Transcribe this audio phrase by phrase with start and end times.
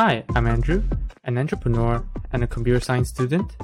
[0.00, 0.84] Hi, I'm Andrew,
[1.24, 3.56] an entrepreneur and a computer science student,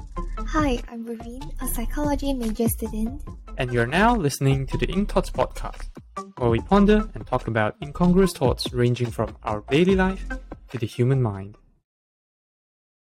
[0.49, 3.23] Hi, I'm Raveen, a psychology major student.
[3.57, 5.91] and you're now listening to the Ink Thoughts podcast,
[6.39, 10.27] where we ponder and talk about incongruous thoughts ranging from our daily life
[10.73, 11.57] to the human mind.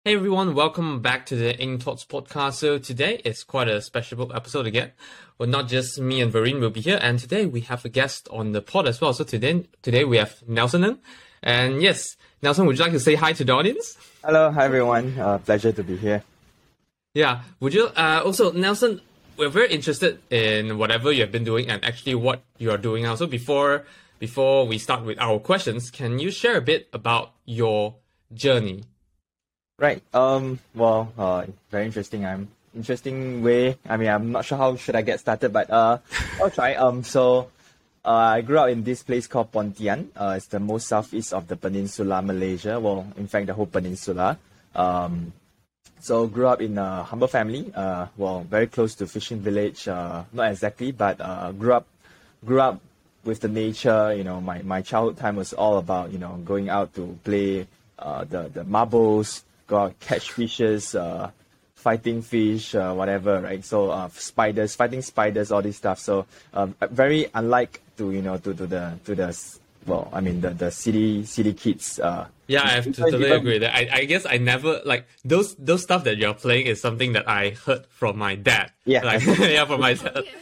[0.06, 2.54] Hey everyone, welcome back to the Ink Thoughts podcast.
[2.54, 4.92] So today is quite a special episode again.
[5.40, 8.28] Well, not just me and Vareen will be here, and today we have a guest
[8.30, 9.14] on the pod as well.
[9.14, 11.00] So today, today we have Nelson,
[11.42, 13.98] and yes, Nelson, would you like to say hi to the audience?
[14.24, 15.18] Hello, hi everyone.
[15.20, 16.22] Uh, pleasure to be here.
[17.16, 17.42] Yeah.
[17.60, 19.02] Would you uh, also, Nelson?
[19.38, 23.04] We're very interested in whatever you have been doing and actually what you are doing
[23.04, 23.16] now.
[23.16, 23.86] So before
[24.20, 27.96] before we start with our questions, can you share a bit about your
[28.34, 28.84] journey?
[29.80, 30.04] Right.
[30.14, 30.60] Um.
[30.76, 31.12] Well.
[31.18, 31.46] Uh.
[31.72, 32.24] Very interesting.
[32.24, 33.78] I'm interesting way.
[33.90, 35.98] I mean, I'm not sure how should I get started, but uh,
[36.40, 36.76] I'll try.
[36.76, 37.04] Um.
[37.04, 37.50] So,
[38.08, 40.08] uh, I grew up in this place called Pontian.
[40.16, 42.80] Uh, it's the most southeast of the peninsula, Malaysia.
[42.80, 44.40] Well, in fact, the whole peninsula.
[44.74, 45.34] Um.
[46.00, 47.72] So grew up in a humble family.
[47.76, 48.08] Uh.
[48.16, 49.88] Well, very close to fishing village.
[49.88, 50.24] Uh.
[50.32, 51.52] Not exactly, but uh.
[51.52, 51.86] Grew up.
[52.46, 52.80] Grew up
[53.26, 54.16] with the nature.
[54.16, 57.68] You know, my my childhood time was all about you know going out to play.
[58.00, 58.24] Uh.
[58.24, 61.30] The the marbles go out catch fishes, uh,
[61.78, 63.64] fighting fish, uh, whatever, right?
[63.64, 66.00] So uh, spiders, fighting spiders, all this stuff.
[66.00, 69.32] So um, very unlike to you know to, to the to the
[69.88, 72.00] well, I mean the the city city kids.
[72.00, 73.58] Uh, Yeah, I have to totally even- agree.
[73.60, 77.12] That I, I guess I never like those those stuff that you're playing is something
[77.14, 78.72] that I heard from my dad.
[78.86, 79.04] Yeah.
[79.04, 80.24] like yeah, from my dad.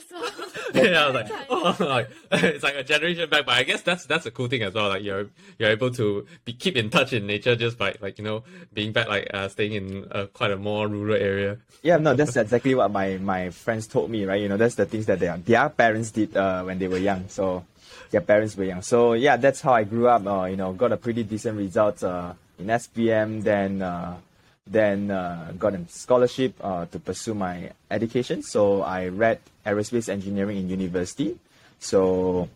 [0.76, 3.46] yeah, I was like, oh, like it's like a generation back.
[3.48, 4.90] But I guess that's that's a cool thing as well.
[4.90, 8.26] Like you're you're able to be, keep in touch in nature just by like you
[8.26, 8.44] know
[8.74, 11.58] being back like uh, staying in uh, quite a more rural area.
[11.82, 14.42] yeah, no, that's exactly what my my friends told me, right?
[14.42, 17.30] You know, that's the things that their their parents did uh, when they were young.
[17.30, 17.64] So
[18.11, 18.81] their parents were young.
[18.81, 20.25] So yeah, that's how I grew up.
[20.25, 23.44] Uh, you know, got a pretty decent results uh, in SPM.
[23.44, 24.17] Then uh,
[24.67, 28.42] then uh, got a scholarship uh, to pursue my education.
[28.42, 31.38] So I read aerospace engineering in university.
[31.80, 32.50] So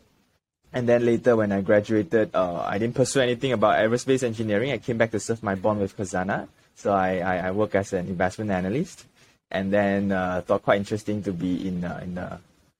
[0.71, 4.71] and then later when I graduated, uh, I didn't pursue anything about aerospace engineering.
[4.71, 6.47] I came back to serve my bond with Khazanah.
[6.75, 9.05] So I, I, I work as an investment analyst.
[9.51, 12.37] And then thought quite interesting to be in in uh,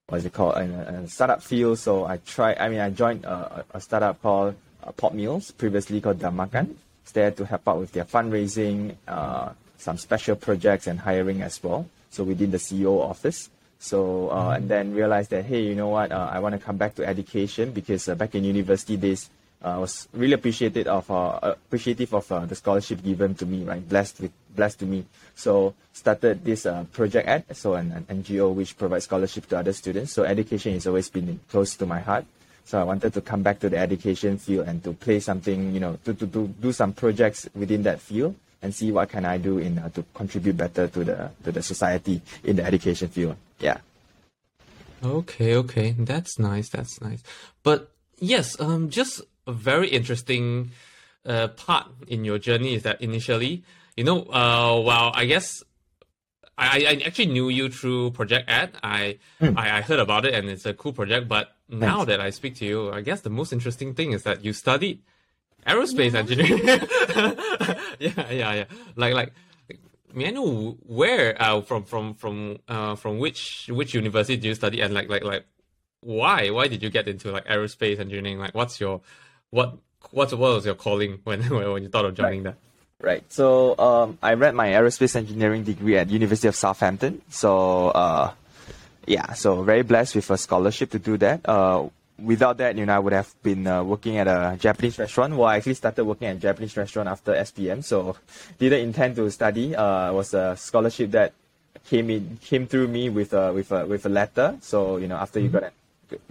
[0.09, 1.77] what is it called in a, in a startup field.
[1.77, 2.57] So I tried.
[2.57, 6.75] I mean, I joined a, a startup called uh, Pop Meals, previously called Dahmakan.
[7.03, 11.61] It's there to help out with their fundraising, uh, some special projects, and hiring as
[11.63, 11.87] well.
[12.09, 13.49] So within the CEO office.
[13.77, 16.11] So uh, and then realized that hey, you know what?
[16.11, 19.29] Uh, I want to come back to education because uh, back in university days,
[19.63, 23.63] uh, I was really appreciated of uh, appreciative of uh, the scholarship given to me.
[23.63, 25.05] Right, blessed with blessed to me.
[25.35, 29.71] So started this uh, project at so an, an NGO which provides scholarship to other
[29.71, 30.11] students.
[30.11, 32.25] So education has always been close to my heart.
[32.65, 35.79] So I wanted to come back to the education field and to play something, you
[35.79, 39.37] know, to, to, to do some projects within that field and see what can I
[39.37, 43.37] do in uh, to contribute better to the to the society in the education field.
[43.59, 43.79] Yeah.
[45.01, 46.69] Okay, okay, that's nice.
[46.69, 47.23] That's nice.
[47.63, 47.89] But
[48.19, 50.71] yes, um, just a very interesting
[51.25, 53.63] uh, part in your journey is that initially,
[53.99, 55.61] you know, uh, well, I guess
[56.57, 58.71] I, I actually knew you through Project Ed.
[58.81, 61.27] I, I I heard about it and it's a cool project.
[61.27, 64.45] But now that I speak to you, I guess the most interesting thing is that
[64.45, 65.01] you studied
[65.67, 66.63] aerospace engineering.
[67.99, 68.65] yeah, yeah, yeah.
[68.95, 69.33] Like like.
[70.13, 74.55] May I know where uh, from from from uh, from which which university do you
[74.55, 75.45] study and like like like
[75.99, 79.01] why why did you get into like aerospace engineering like what's your
[79.51, 79.77] what
[80.11, 81.43] what's what was your calling when
[81.73, 82.57] when you thought of joining that
[83.01, 83.23] Right.
[83.31, 87.21] So um, I read my aerospace engineering degree at University of Southampton.
[87.29, 88.31] So uh,
[89.07, 91.47] yeah, so very blessed with a scholarship to do that.
[91.47, 91.87] Uh,
[92.21, 95.35] without that, you know, I would have been uh, working at a Japanese restaurant.
[95.35, 97.83] Well, I actually started working at a Japanese restaurant after SPM.
[97.83, 98.17] So
[98.57, 99.75] didn't intend to study.
[99.75, 101.33] Uh, it was a scholarship that
[101.87, 104.57] came in came through me with a with a with a letter.
[104.61, 105.71] So you know, after you got a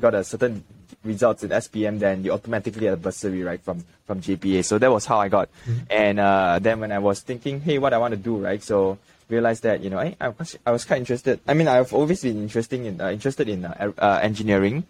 [0.01, 0.65] got a certain
[1.05, 4.65] results in SPM, then you automatically get a bursary right from from JPA.
[4.65, 5.49] So that was how I got.
[5.91, 8.63] And uh, then when I was thinking, hey, what I want to do, right?
[8.63, 11.41] So realized that you know, I, I was I was quite interested.
[11.47, 14.85] I mean, I've always been interesting in uh, interested in uh, uh, engineering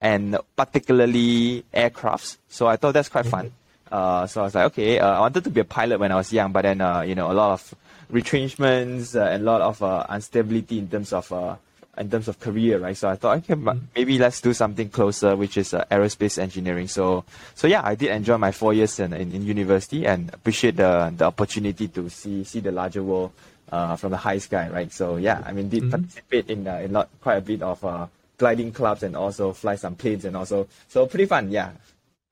[0.00, 2.38] and particularly aircrafts.
[2.48, 3.52] So I thought that's quite fun.
[3.90, 6.16] Uh, so I was like, okay, uh, I wanted to be a pilot when I
[6.16, 7.74] was young, but then uh, you know, a lot of
[8.08, 11.56] retrenchments uh, and a lot of uh, instability in terms of uh,
[11.98, 12.96] in terms of career, right?
[12.96, 16.88] So I thought, okay, but maybe let's do something closer, which is uh, aerospace engineering.
[16.88, 20.76] So, so yeah, I did enjoy my four years in, in, in university and appreciate
[20.76, 23.32] the the opportunity to see see the larger world
[23.72, 24.92] uh, from the high sky, right?
[24.92, 28.06] So yeah, I mean, did participate in uh, in lot, quite a bit of uh,
[28.38, 31.50] gliding clubs and also fly some planes and also so pretty fun.
[31.50, 31.72] Yeah,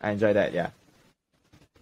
[0.00, 0.52] I enjoy that.
[0.52, 0.70] Yeah.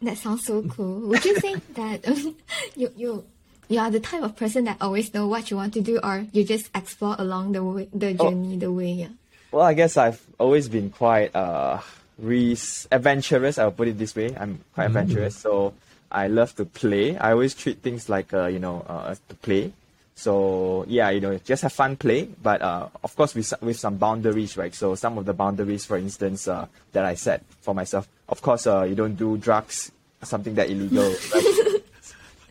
[0.03, 1.09] That sounds so cool.
[1.09, 2.37] Would you say that um,
[2.77, 3.25] you you
[3.69, 6.27] you are the type of person that always know what you want to do, or
[6.33, 8.31] you just explore along the way, the Oh.
[8.31, 8.93] journey, the way?
[8.93, 9.09] Yeah.
[9.53, 11.81] Well, I guess I've always been quite uh,
[12.19, 13.59] res- adventurous.
[13.59, 14.35] I'll put it this way.
[14.39, 15.73] I'm quite adventurous, so
[16.11, 17.17] I love to play.
[17.17, 19.73] I always treat things like uh, you know uh, to play.
[20.15, 23.79] So yeah, you know, just have fun play, but uh, of course with some- with
[23.79, 24.75] some boundaries, right?
[24.75, 28.09] So some of the boundaries, for instance, uh, that I set for myself.
[28.29, 29.93] Of course, uh, you don't do drugs,
[30.23, 31.15] something that illegal.
[31.35, 31.76] right?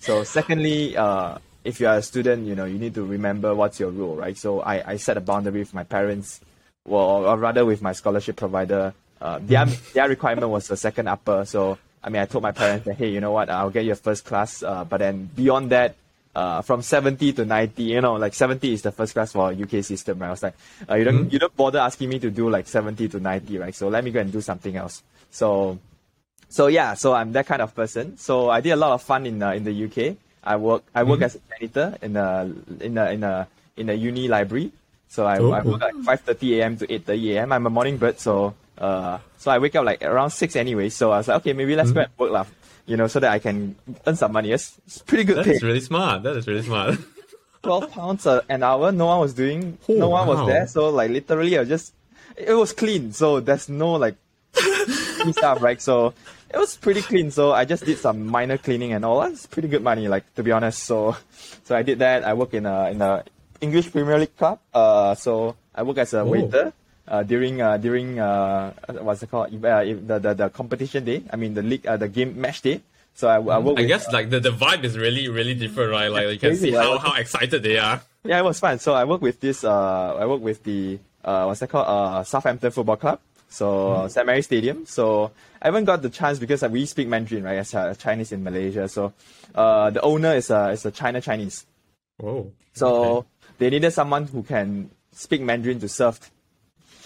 [0.06, 3.80] So secondly, uh, if you are a student, you know, you need to remember what's
[3.80, 4.38] your role, right?
[4.38, 6.42] So I, I set a boundary with my parents,
[6.86, 8.94] well, or rather with my scholarship provider.
[9.20, 9.66] Uh, their,
[9.96, 11.44] their requirement was a second upper.
[11.46, 13.94] So, I mean, I told my parents that, hey, you know what, I'll get you
[13.94, 14.62] a first class.
[14.62, 15.96] Uh, but then beyond that,
[16.36, 19.84] uh, from 70 to 90, you know, like 70 is the first class for UK
[19.84, 20.28] system, right?
[20.28, 20.54] I was like,
[20.88, 23.74] uh, you don't, you don't bother asking me to do like 70 to 90, right?
[23.74, 25.02] So let me go and do something else.
[25.32, 25.80] So,
[26.56, 28.16] so yeah, so I'm that kind of person.
[28.18, 30.16] So I did a lot of fun in uh, in the UK.
[30.44, 32.30] I work I work as a janitor in a
[32.88, 33.34] in a in a
[33.76, 34.72] in a uni library.
[35.10, 35.72] So I, Oh, I cool.
[35.74, 36.78] work like five thirty a.m.
[36.80, 37.52] to eight thirty a.m.
[37.52, 40.90] I'm a morning bird, so uh so I wake up like around six anyway.
[40.90, 42.46] So I was like, okay, maybe let's go and work lah,
[42.86, 43.76] you know, so that I can
[44.08, 44.52] earn some money.
[44.56, 45.56] It's, it's pretty good That pay.
[45.60, 46.24] is really smart.
[46.24, 46.96] That is really smart.
[47.66, 48.92] Twelve pounds an hour.
[48.94, 49.78] No one was doing.
[49.90, 50.68] no Oh, one was there.
[50.68, 51.94] So like literally, I was just.
[52.38, 53.12] It was clean.
[53.14, 54.16] So there's no like
[55.32, 55.82] stuff, right?
[55.82, 56.14] So
[56.56, 57.30] it was pretty clean.
[57.32, 59.22] So I just did some minor cleaning and all.
[59.28, 60.84] It's pretty good money, like to be honest.
[60.84, 61.16] So,
[61.68, 62.24] so I did that.
[62.24, 63.24] I work in a in a
[63.62, 64.60] English Premier League club.
[64.74, 66.32] Uh, so I work as a Oh.
[66.32, 66.72] waiter.
[67.08, 68.74] Uh, during uh, during uh,
[69.06, 69.54] what's it called?
[69.64, 71.22] Uh, the, the the competition day.
[71.30, 72.82] I mean the league, uh, the game match day.
[73.14, 73.78] So I, I work.
[73.78, 76.10] I with, guess like the, the vibe is really really different, right?
[76.10, 78.02] Like you can Crazy, see how, how excited they are.
[78.26, 78.80] Yeah, it was fun.
[78.80, 79.64] So I work with this.
[79.64, 81.86] Uh, I work with the uh, what's that called?
[81.88, 83.20] Uh, Southampton Football Club.
[83.50, 84.86] So uh, St Mary's Stadium.
[84.86, 85.32] So
[85.62, 87.58] I haven't got the chance because uh, we speak Mandarin, right?
[87.60, 88.88] As uh, Chinese in Malaysia.
[88.88, 89.14] So
[89.54, 91.66] uh, the owner is a is a China Chinese.
[92.18, 92.52] Whoa.
[92.74, 93.28] So Okay.
[93.58, 96.20] they needed someone who can speak Mandarin to serve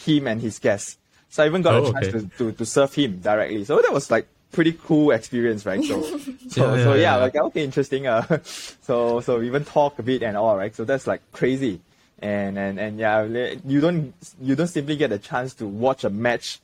[0.06, 0.98] him and his guests.
[1.30, 2.12] So I even got Oh, a chance okay.
[2.12, 3.64] to, to, to serve him directly.
[3.66, 5.84] So that was like pretty cool experience, right?
[5.84, 6.02] So
[6.48, 7.16] so, Yeah, so yeah, yeah, yeah.
[7.18, 8.08] like okay, interesting.
[8.08, 8.40] Uh,
[8.82, 10.76] so so we even talk a bit and all, right?
[10.76, 11.82] So that's like crazy.
[12.22, 13.24] And and and yeah,
[13.66, 16.60] you don't you don't simply get a chance to watch a match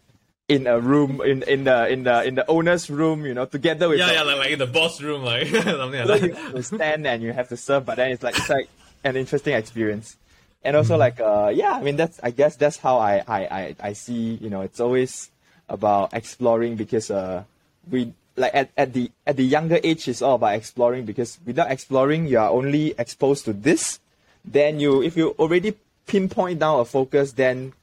[0.47, 3.87] in a room in in the in the in the owner's room, you know, together
[3.89, 6.55] with Yeah, the- yeah, like, like in the boss room, like something like you that.
[6.55, 8.67] to stand and you have to serve, but then it's like it's like
[9.03, 10.17] an interesting experience.
[10.63, 13.75] And also like uh yeah, I mean that's I guess that's how I I, I,
[13.79, 15.31] I see, you know, it's always
[15.69, 17.43] about exploring because uh
[17.89, 21.71] we like at, at the at the younger age it's all about exploring because without
[21.71, 23.99] exploring you are only exposed to this.
[24.47, 25.75] Then you if you already
[26.05, 27.73] pinpoint down a focus then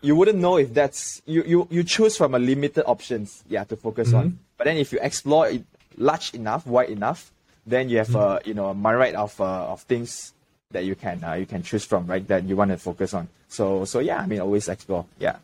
[0.00, 3.76] you wouldn't know if that's you, you you choose from a limited options yeah to
[3.76, 4.38] focus on.
[4.58, 5.64] But then if you explore it
[5.96, 7.30] large enough wide enough
[7.66, 10.34] then you have a you know a myriad of uh, of things
[10.72, 13.28] that you can uh, you can choose from right that you want to focus on.
[13.48, 15.36] So so yeah i mean always explore yeah.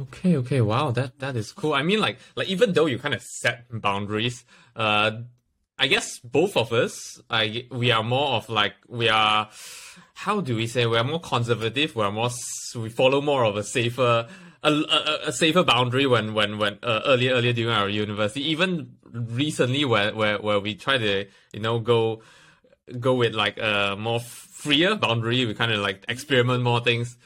[0.00, 1.72] Okay, okay, wow, that that is cool.
[1.72, 5.22] I mean, like, like even though you kind of set boundaries, uh,
[5.78, 9.50] I guess both of us, I we are more of like we are,
[10.14, 10.86] how do we say?
[10.86, 11.96] We are more conservative.
[11.96, 12.30] We are more
[12.76, 14.28] we follow more of a safer.
[14.66, 18.96] A, a, a safer boundary when when when uh, earlier earlier during our university even
[19.12, 22.22] recently where where where we try to you know go
[22.98, 27.18] go with like a more freer boundary we kind of like experiment more things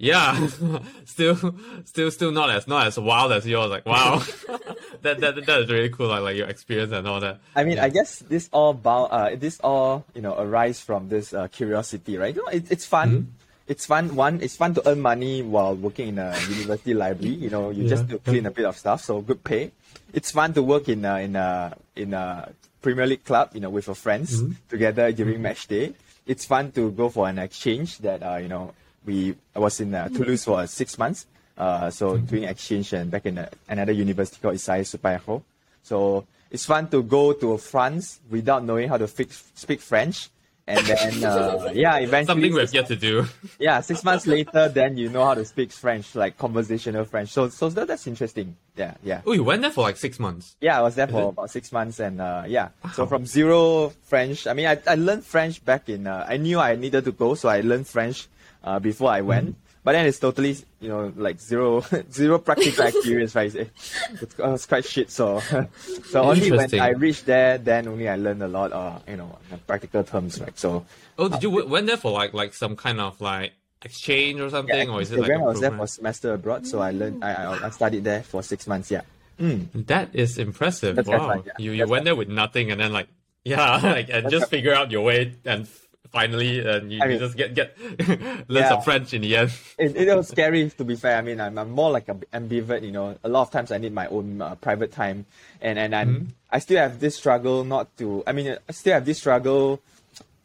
[0.00, 0.48] yeah,
[1.04, 1.36] still,
[1.84, 3.68] still, still not as not as wild as yours.
[3.68, 4.22] Like, wow,
[5.02, 6.08] that that that is really cool.
[6.08, 7.40] Like, like your experience and all that.
[7.54, 11.32] I mean, I guess this all bound, uh, this all you know arise from this
[11.34, 12.34] uh, curiosity, right?
[12.34, 13.34] You know, it, it's fun.
[13.66, 14.16] It's fun.
[14.16, 17.34] One, it's fun to earn money while working in a university library.
[17.34, 18.16] You know, you just Yeah.
[18.16, 19.70] do clean a bit of stuff, so good pay.
[20.12, 22.50] It's fun to work in a, in a in a
[22.82, 25.94] Premier League club, you know, with your friends together during match day.
[26.26, 28.74] It's fun to go for an exchange that uh, you know
[29.06, 31.26] we I was in uh, Toulouse for six months.
[31.60, 35.42] Uh, so doing exchange and back in uh, another university called ISAE-SUPAERO.
[35.82, 40.30] So it's fun to go to France without knowing how to fix, speak French.
[40.66, 43.26] And then, uh, yeah, eventually, Something we've yet to do.
[43.58, 47.28] yeah, six months later, then you know how to speak French, like conversational French.
[47.28, 48.56] So, so that, that's interesting.
[48.74, 49.20] Yeah, yeah.
[49.26, 50.56] Oh, you went there for like six months.
[50.62, 51.28] Yeah, I was there for it?
[51.28, 52.70] about six months, and uh, yeah.
[52.94, 56.06] So from zero French, I mean, I, I learned French back in.
[56.06, 58.28] Uh, I knew I needed to go, so I learned French
[58.64, 59.56] uh, before I went.
[59.82, 61.82] But then it's totally, you know, like zero
[62.12, 63.54] zero practical experience, right?
[63.54, 65.10] It's, uh, it's quite shit.
[65.10, 65.40] So,
[66.10, 69.38] so only when I reached there, then only I learned a lot, uh, you know,
[69.66, 70.58] practical terms, right?
[70.58, 70.84] So
[71.18, 74.50] Oh, did you w- went there for like like some kind of like exchange or
[74.50, 76.80] something, yeah, or is it program like a I was there for semester abroad, so
[76.80, 77.24] I learned.
[77.24, 78.90] I, I I studied there for six months.
[78.90, 79.00] Yeah.
[79.38, 80.96] That is impressive.
[80.96, 81.28] That's wow.
[81.28, 81.52] fun, yeah.
[81.58, 83.08] You you That's went there with nothing and then like
[83.44, 87.06] yeah, like and just quite- figure out your way and f- finally and you, I
[87.06, 87.76] you just get get
[88.48, 88.68] learn Yeah.
[88.70, 89.52] some French in the end.
[89.78, 91.16] it, it was scary to be fair.
[91.18, 92.82] I mean, I'm, I'm more like an ambivert.
[92.82, 95.26] You know, a lot of times I need my own uh, private time,
[95.60, 96.24] and and I'm, Mm-hmm.
[96.50, 98.24] I still have this struggle not to.
[98.26, 99.80] I mean, I still have this struggle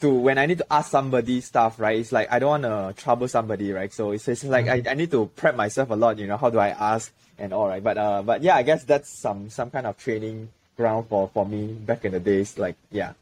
[0.01, 1.79] to when I need to ask somebody stuff.
[1.79, 1.97] Right?
[1.99, 2.63] It's like I don't want
[2.97, 3.71] to trouble somebody.
[3.71, 3.91] Right?
[3.91, 4.87] So it's, it's like Mm-hmm.
[4.87, 6.19] I, I need to prep myself a lot.
[6.19, 7.83] You know, how do I ask and all right.
[7.83, 11.45] But uh, but yeah, I guess that's some some kind of training ground for for
[11.45, 12.59] me back in the days.
[12.59, 13.13] Like yeah,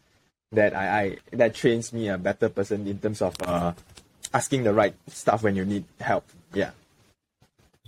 [0.54, 3.74] that I, I that trains me a better person in terms of uh
[4.34, 6.26] asking the right stuff when you need help.
[6.54, 6.72] Yeah.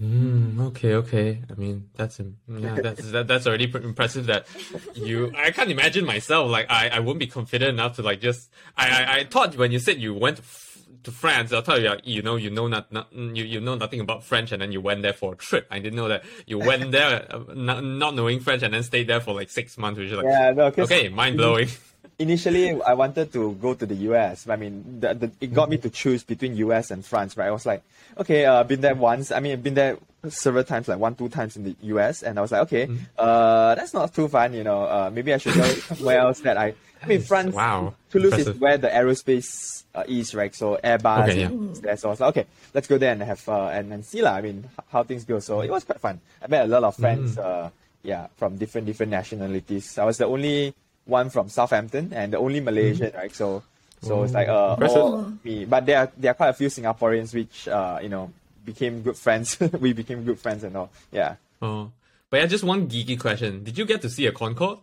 [0.02, 1.40] Mm, okay, okay.
[1.50, 4.26] I mean, that's yeah, that's that, that's already impressive.
[4.26, 4.46] That
[4.94, 6.52] you, I can't imagine myself.
[6.52, 8.52] Like, I, I wouldn't be confident enough to like just.
[8.76, 11.82] I, I, I thought when you said you went to, f- to France, I thought
[11.82, 14.62] you, like, you know, you know not, not you, you know nothing about French, and
[14.62, 15.66] then you went there for a trip.
[15.72, 19.08] I didn't know that you went there uh, not, not knowing French, and then stayed
[19.08, 21.70] there for like six months, which is like, Yeah, no, okay, mind blowing.
[22.18, 24.48] Initially, I wanted to go to the US.
[24.48, 27.48] I mean, the, the, it got me to choose between US and France, right?
[27.48, 27.84] I was like,
[28.18, 29.32] okay, uh, been there once.
[29.32, 29.98] I mean, I've been there
[30.30, 33.76] several times, like one, two times in the US, and I was like, okay, uh,
[33.76, 34.84] that's not too fun, you know.
[34.84, 36.74] Uh, maybe I should go somewhere else that I.
[37.04, 38.56] I mean, France, Wow, Toulouse impressive.
[38.56, 40.56] is where the aerospace uh, is, right?
[40.56, 41.50] So Airbus Okay, yeah.
[41.82, 41.98] there.
[41.98, 44.36] So I was like, okay, let's go there and have uh, and, and see lah.
[44.36, 45.40] I mean, how things go.
[45.40, 46.22] So it was quite fun.
[46.42, 47.70] I met a lot of friends, uh,
[48.02, 49.98] yeah, from different different nationalities.
[50.00, 50.74] I was the only
[51.06, 53.34] one from Southampton and the only Malaysian, right?
[53.34, 53.64] So
[54.02, 55.66] so it's like uh, all me.
[55.66, 58.32] But there are there are quite a few Singaporeans which uh, you know
[58.66, 59.58] became good friends.
[59.80, 60.90] we became good friends and all.
[61.12, 61.36] Yeah.
[61.62, 61.92] Oh,
[62.30, 64.80] but yeah, just one geeky question: Did you get to see a Concorde?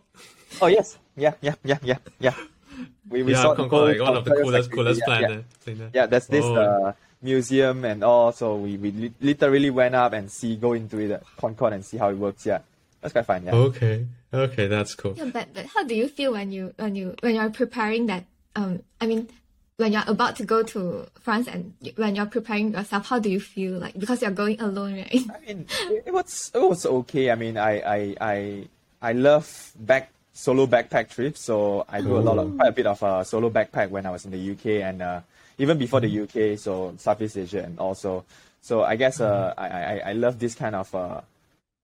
[0.61, 2.35] Oh yes, yeah, yeah, yeah, yeah, yeah.
[3.09, 4.77] We, we yeah, saw the Concorde, like one of the coolest factory.
[4.77, 5.45] coolest yeah, plans.
[5.67, 5.75] yeah.
[5.75, 5.91] there.
[5.95, 6.55] Yeah, there's this Oh.
[6.57, 8.33] uh, museum and all.
[8.33, 11.85] So we, we li- literally went up and see, go into it, uh, Concorde and
[11.85, 12.47] see how it works.
[12.47, 12.61] Yeah,
[13.03, 13.45] that's quite fun.
[13.45, 13.55] Yeah.
[13.55, 15.15] Okay, okay, that's cool.
[15.17, 18.25] Yeah, but, but how do you feel when you when you when you're preparing that?
[18.55, 19.29] Um, I mean,
[19.77, 23.41] when you're about to go to France and when you're preparing yourself, how do you
[23.41, 25.11] feel like because you're going alone, right?
[25.35, 27.31] I mean, it, it was it was okay.
[27.31, 28.69] I mean, I I I
[29.03, 32.87] I love back solo backpack trips, so I do a lot of quite a bit
[32.87, 35.21] of uh, solo backpack when I was in the UK and uh,
[35.59, 38.25] even before the UK, so Southeast Asia and also.
[38.61, 41.21] So I guess uh, I, I I love this kind of uh,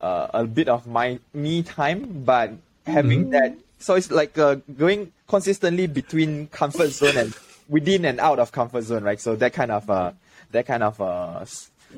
[0.00, 2.52] uh, a bit of my me time, but
[2.86, 3.56] having that.
[3.78, 7.34] So it's like uh, going consistently between comfort zone and
[7.68, 9.20] within and out of comfort zone, right?
[9.20, 10.12] So that kind of uh,
[10.50, 11.44] that kind of uh,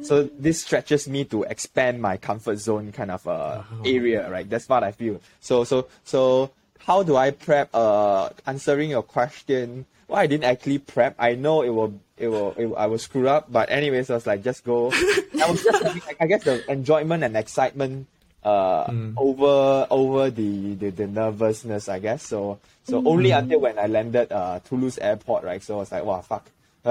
[0.03, 4.49] so this stretches me to expand my comfort zone kind of uh, area, right?
[4.49, 5.21] That's what I feel.
[5.41, 7.71] So so so how do I prep?
[7.75, 9.87] Uh, answering your question.
[10.11, 11.15] Well, I didn't actually prep.
[11.23, 14.15] I know it will it will, it will I will screw up, but anyways, I
[14.15, 14.91] was like just go.
[15.39, 18.09] I was just having, I guess the enjoyment and excitement
[18.43, 22.27] uh over over the, the the nervousness I guess.
[22.27, 25.63] So so only until when I landed uh Toulouse airport right?
[25.63, 26.51] So I was like wow fuck.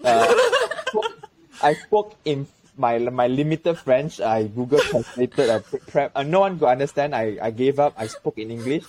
[0.00, 0.34] Uh,
[1.60, 2.46] I spoke in
[2.78, 4.20] my my limited French.
[4.20, 6.12] I Google translated a prep.
[6.14, 7.14] Uh, no one could understand.
[7.14, 7.92] I I gave up.
[7.98, 8.84] I spoke in English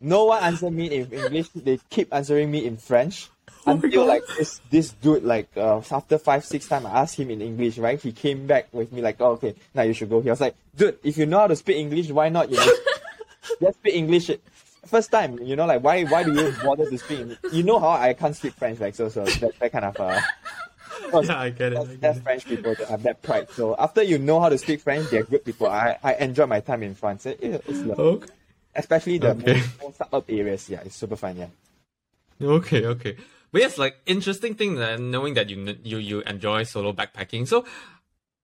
[0.00, 3.28] no one answered me in English they keep answering me in French
[3.66, 7.40] until like this this dude like uh, after five six times I asked him in
[7.42, 10.30] English right he came back with me like oh okay now you should go here
[10.30, 12.72] I was like dude if you know how to speak English why not you know
[13.60, 14.30] just speak English
[14.86, 17.38] first time you know like why why do you bother to speak English?
[17.52, 20.20] you know how I can't speak French like so so that, that kind of uh
[21.22, 21.78] Yeah, I get it.
[21.78, 22.22] I that's, get that's it.
[22.22, 25.24] French people that have that pride so after you know how to speak French they're
[25.24, 27.98] good people I, I enjoy my time in France It- it- it's love.
[27.98, 28.32] Okay.
[28.78, 29.60] Especially the Okay.
[29.82, 31.50] more, suburb areas yeah it's super fun yeah
[32.40, 33.16] Okay, okay.
[33.50, 37.48] But yes, like interesting thing that knowing that you you you enjoy solo backpacking.
[37.48, 37.64] So,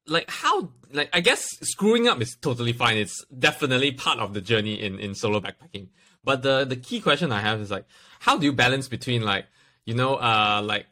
[0.08, 2.96] like how like I guess screwing up is totally fine.
[2.96, 5.88] It's definitely part of the journey in in solo backpacking.
[6.24, 7.84] But the the key question I have is like
[8.20, 9.46] how do you balance between like
[9.84, 10.86] you know uh like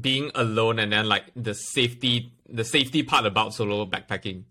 [0.00, 4.44] being alone and then like the safety the safety part about solo backpacking.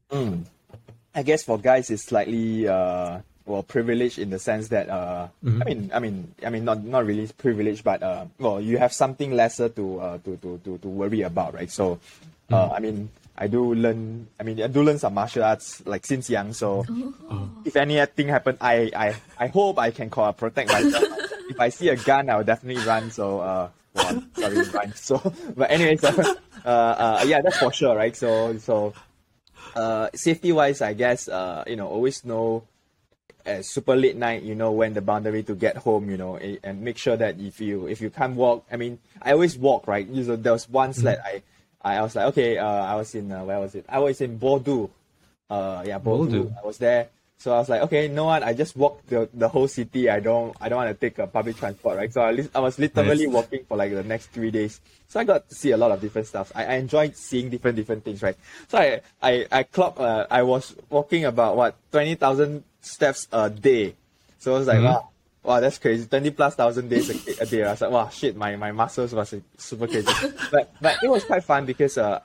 [1.15, 5.63] I guess for guys it's slightly uh well privileged in the sense that uh I
[5.65, 9.33] mean I mean I mean not not really privileged but uh well you have something
[9.35, 11.69] lesser to uh to to to, to worry about right?
[11.69, 11.99] So
[12.51, 16.05] uh I mean I do learn I mean I do learn some martial arts like
[16.05, 16.85] since young so
[17.65, 21.03] if anything happen I I I hope I can call, protect myself
[21.49, 25.19] if I see a gun I'll definitely run so uh well, sorry run so
[25.55, 26.35] but anyways uh,
[26.65, 28.15] uh, uh yeah that's for sure right?
[28.15, 28.93] So so
[29.75, 32.63] uh, safety wise, I guess, uh, you know, always know
[33.45, 36.81] at super late night, you know, when the boundary to get home, you know, and
[36.81, 40.07] make sure that if you if you can't walk, I mean, I always walk, right?
[40.07, 41.43] You know, there was once that I,
[41.83, 43.85] I was like, okay, uh, I was in uh, where was it?
[43.89, 44.89] I was in Bordeaux,
[45.49, 46.43] uh, yeah, Bordeaux.
[46.43, 46.55] Bordeaux.
[46.61, 47.09] I was there
[47.43, 48.41] So I was like, okay, no one.
[48.41, 50.09] I just walk the, the whole city.
[50.09, 52.07] I don't I don't want to take a public transport, right?
[52.13, 53.35] So I, li- I was literally Nice.
[53.35, 54.79] walking for like the next three days.
[55.09, 56.53] So I got to see a lot of different stuff.
[56.55, 58.37] I, I enjoyed seeing different different things, right?
[58.69, 59.99] So I I I clocked.
[59.99, 63.95] Uh, I was walking about what twenty thousand steps a day.
[64.39, 64.85] So I was like, Mhm.
[64.85, 65.09] wow.
[65.43, 66.07] Wow, that's crazy.
[66.07, 67.65] 20 plus thousand days a, a day.
[67.65, 70.07] I was like, wow, shit, my, my muscles was super crazy.
[70.49, 72.21] but, but it was quite fun because, uh,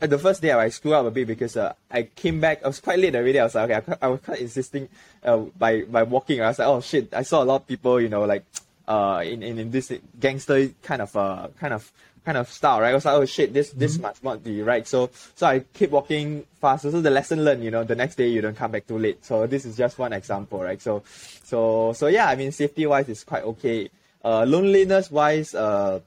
[0.00, 2.62] uh, the first day I screwed up a bit because uh, I came back.
[2.64, 3.40] I was quite late already.
[3.40, 4.88] I was like, okay, I, I was quite insisting
[5.24, 6.40] uh, by by walking.
[6.42, 7.14] I was like, oh shit!
[7.14, 8.44] I saw a lot of people, you know, like
[8.88, 11.90] uh in, in, in this gangster kind of uh kind of
[12.24, 12.90] kind of style, right?
[12.90, 14.86] I was like, oh shit, this this must not be right.
[14.86, 16.90] So so I keep walking faster.
[16.90, 19.24] So the lesson learned, you know, the next day you don't come back too late.
[19.24, 20.82] So this is just one example, right?
[20.82, 23.88] So so so yeah, I mean safety wise it's quite okay.
[24.24, 26.00] Uh, loneliness wise, uh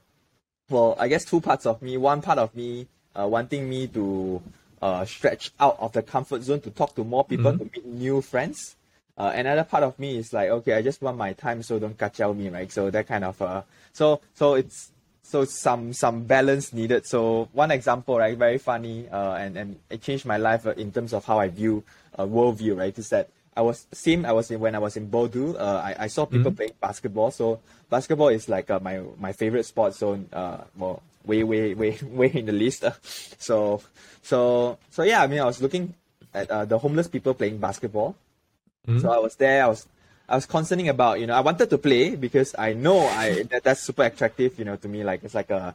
[0.69, 1.98] well, I guess two parts of me.
[1.98, 4.41] One part of me uh, wanting me to
[4.81, 8.21] uh, stretch out of the comfort zone to talk to more people, to meet new
[8.21, 8.75] friends.
[9.17, 11.97] Uh, another part of me is like, okay, I just want my time, so don't
[11.97, 12.71] kacau me, right?
[12.71, 14.91] So that kind of uh, so so it's
[15.23, 17.05] so some some balance needed.
[17.05, 20.91] So one example, right, very funny, uh, and and it changed my life uh, in
[20.91, 21.83] terms of how I view
[22.17, 22.97] uh, worldview, right?
[22.97, 25.53] Is that I was same I was in when I was in Bordeaux.
[25.55, 27.31] Uh, I, I saw people playing basketball.
[27.31, 29.95] So basketball is like uh, my my favorite sport.
[29.95, 32.83] So uh, well, way way way way in the list.
[32.83, 32.91] Uh,
[33.38, 33.81] so
[34.21, 35.23] so so yeah.
[35.23, 35.93] I mean, I was looking
[36.33, 38.15] at uh, the homeless people playing basketball.
[39.01, 39.65] So I was there.
[39.65, 39.85] I was
[40.29, 43.63] I was concerning about you know I wanted to play because I know I that,
[43.63, 44.59] that's super attractive.
[44.59, 45.74] You know, to me like it's like a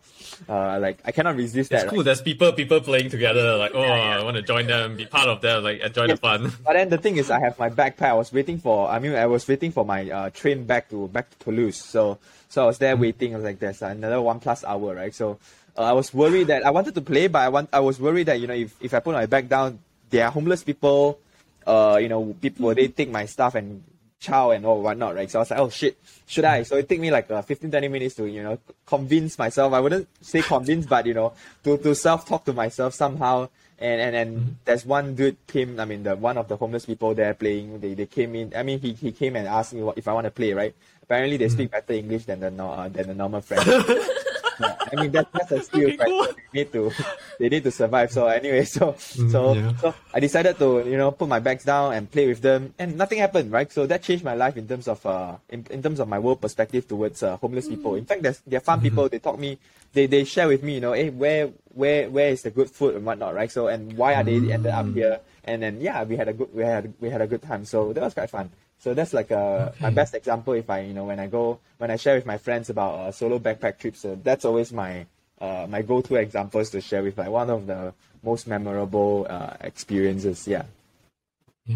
[0.49, 1.91] uh, like I cannot resist It's that.
[1.91, 2.05] cool.
[2.05, 3.57] There's people people playing together.
[3.57, 6.53] Like, oh, I want to join them, be part of them, like enjoy the fun.
[6.65, 8.15] But then the thing is, I have my backpack.
[8.15, 8.89] I was waiting for.
[8.89, 11.77] I mean, I was waiting for my uh, train back to back to Toulouse.
[11.83, 12.19] So
[12.49, 13.35] so I was there waiting.
[13.35, 15.13] I was like, there's another one plus hour, right?
[15.15, 15.39] So
[15.77, 17.69] uh, I was worried that I wanted to play, but I want.
[17.73, 19.81] I was worried that you know, if if I put my back down,
[20.11, 21.19] there are homeless people.
[21.67, 23.83] Uh, you know, people they take my stuff and
[24.25, 25.31] chow and all whatnot, right?
[25.31, 26.63] So I was like, oh shit, should I?
[26.65, 29.73] So it took me like uh, 15, 20 minutes to, you know, convince myself.
[29.73, 31.33] I wouldn't say convince, but you know,
[31.65, 33.49] to, to self talk to myself somehow.
[33.77, 35.81] And and and there's one dude came.
[35.81, 37.81] I mean, the one of the homeless people there playing.
[37.81, 38.55] They they came in.
[38.55, 40.55] I mean, he he came and asked me what, if I want to play.
[40.55, 40.73] Right?
[41.03, 43.67] Apparently, they speak better English than the uh, than the normal French.
[44.59, 46.07] Yeah, I mean that, that's a skill, Okay, right?
[46.09, 46.27] cool.
[46.53, 46.93] They need to
[47.39, 48.13] they need to survive.
[48.13, 49.77] So anyway, so so yeah.
[49.79, 52.97] so I decided to you know put my bags down and play with them, and
[52.97, 53.71] nothing happened, right?
[53.71, 56.41] So that changed my life in terms of uh in, in terms of my world
[56.41, 57.97] perspective towards uh, homeless people.
[57.97, 59.09] In fact, there's there are fun people.
[59.09, 59.59] They talk me,
[59.93, 62.95] they they share with me, you know, hey, where where where is the good food
[62.95, 63.51] and whatnot, right?
[63.51, 65.19] So and why are they ended up here?
[65.45, 67.65] And then yeah, we had a good we had we had a good time.
[67.65, 68.51] So that was quite fun.
[68.85, 70.53] So that's like uh my best example.
[70.53, 73.13] If I you know when I go when I share with my friends about uh,
[73.13, 75.07] solo backpack trips, uh, that's always my
[75.41, 80.47] uh, my go-to examples to share with like one of the most memorable uh, experiences.
[80.47, 80.65] Yeah.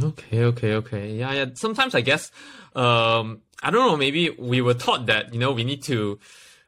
[0.02, 1.12] Okay, okay, okay.
[1.12, 1.46] Yeah, yeah.
[1.54, 2.30] Sometimes I guess,
[2.76, 3.96] um, I don't know.
[3.96, 6.18] Maybe we were taught that you know we need to,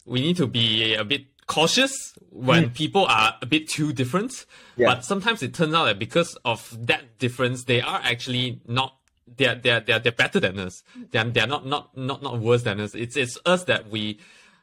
[0.06, 4.46] we need to be a bit cautious when people are a bit too different.
[4.76, 4.94] Yeah.
[4.94, 8.96] But sometimes it turns out that because of that difference, they are actually not.
[9.40, 10.82] They're they're they're, they're better than us.
[11.10, 12.94] They're they're not not not not worse than us.
[12.94, 14.18] It's it's us that we,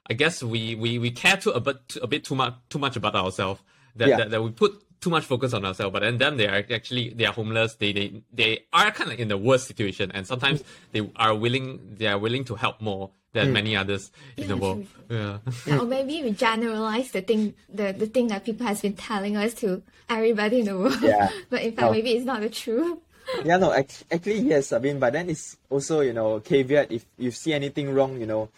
[0.09, 2.95] I guess we we we care too a bit a bit too much too much
[2.95, 3.59] about ourselves.
[3.95, 4.17] That, Yeah.
[4.17, 7.09] that that we put too much focus on ourselves, but then them they are actually
[7.17, 7.75] they are homeless.
[7.75, 11.95] They they they are kind of in the worst situation, and sometimes they are willing
[11.97, 13.53] they are willing to help more than mm.
[13.53, 14.87] many others in the Yeah, world.
[15.09, 15.79] Yeah.
[15.79, 19.53] or maybe we generalize the thing the, the thing that people has been telling us
[19.55, 21.01] to everybody in the world.
[21.01, 21.29] Yeah.
[21.49, 21.91] but in fact No.
[21.91, 22.99] maybe it's not the truth.
[23.43, 24.71] Yeah, no, act- actually, yes.
[24.73, 28.25] I mean, but then it's also, you know, caveat if you see anything wrong, you
[28.25, 28.49] know,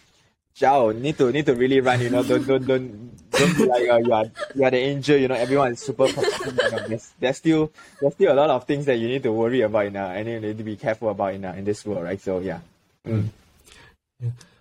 [0.56, 3.90] Zhao, need to need to really run, you know, don't don't don't don't be like
[3.90, 6.60] uh, you are you are the angel, you know, everyone is super protective.
[6.62, 9.32] you know, there's, there's still there's still a lot of things that you need to
[9.32, 11.86] worry about in uh, and you need to be careful about in uh, in this
[11.86, 12.20] world, right?
[12.20, 12.60] So yeah.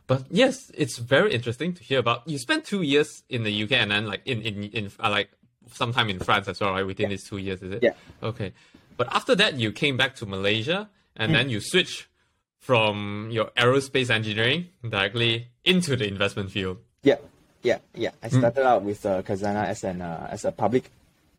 [0.07, 2.27] But yes, it's very interesting to hear about.
[2.27, 5.31] You spent two years in the UK and then like in in in uh, like
[5.73, 6.87] sometime in France as well, right?
[6.87, 7.83] Within these two years, is it?
[7.83, 7.93] Yeah.
[8.23, 8.53] Okay.
[8.99, 12.09] But after that, you came back to Malaysia and then you switched
[12.59, 16.79] from your aerospace engineering directly into the investment field.
[17.03, 17.17] Yeah,
[17.63, 18.11] yeah, yeah.
[18.23, 20.91] I started out with uh, Khazanah as an uh, as a public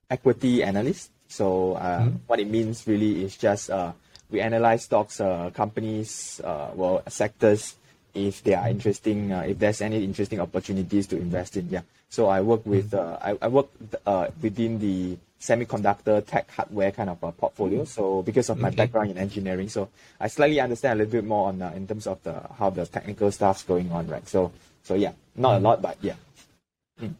[0.09, 1.11] equity analyst.
[1.27, 3.91] So uh, what it means really is just uh,
[4.31, 7.75] we analyze stocks, uh, companies, uh, well sectors,
[8.13, 11.69] if they are interesting, uh, if there's any interesting opportunities to invest in.
[11.69, 11.81] Yeah.
[12.09, 13.67] So I work with uh, I, I work
[14.05, 17.85] uh, within the semiconductor tech hardware kind of a portfolio.
[17.85, 18.77] So because of my Okay.
[18.77, 22.07] background in engineering, so I slightly understand a little bit more on uh, in terms
[22.07, 24.27] of the how the technical stuff's going on, right?
[24.27, 24.51] So
[24.83, 26.15] so yeah, not a lot, but yeah.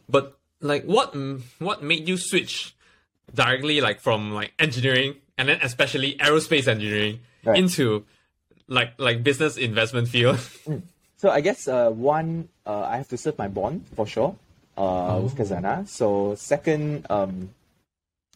[0.08, 2.74] But like, what mm, what made you switch
[3.34, 7.58] directly like from like engineering and then especially aerospace engineering right.
[7.58, 8.04] into
[8.68, 10.38] like like business investment field?
[11.20, 14.34] So I guess uh, one, uh, I have to serve my bond for sure
[14.78, 15.20] uh, oh.
[15.20, 15.86] with Khazanah.
[15.86, 17.50] So second, um,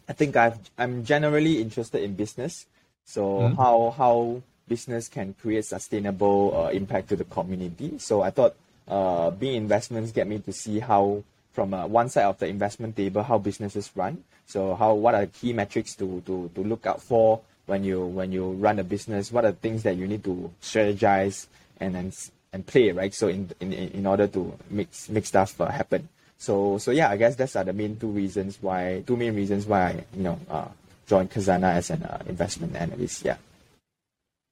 [0.08, 2.66] I think I've I'm generally interested in business.
[3.04, 3.56] So mm.
[3.56, 7.98] how how business can create sustainable uh, impact to the community.
[7.98, 8.56] So I thought
[8.88, 12.96] uh, being investments get me to see how from uh, one side of the investment
[12.96, 14.24] table how businesses run.
[14.46, 18.32] So how what are key metrics to, to, to look out for when you when
[18.32, 19.32] you run a business?
[19.32, 21.46] What are things that you need to strategize
[21.80, 23.14] and and, and play right?
[23.14, 26.08] So in in, in order to make make stuff uh, happen.
[26.38, 29.66] So so yeah, I guess that's are the main two reasons why two main reasons
[29.66, 30.68] why I you know uh,
[31.06, 33.24] joined Khazanah as an uh, investment analyst.
[33.24, 33.36] Yeah.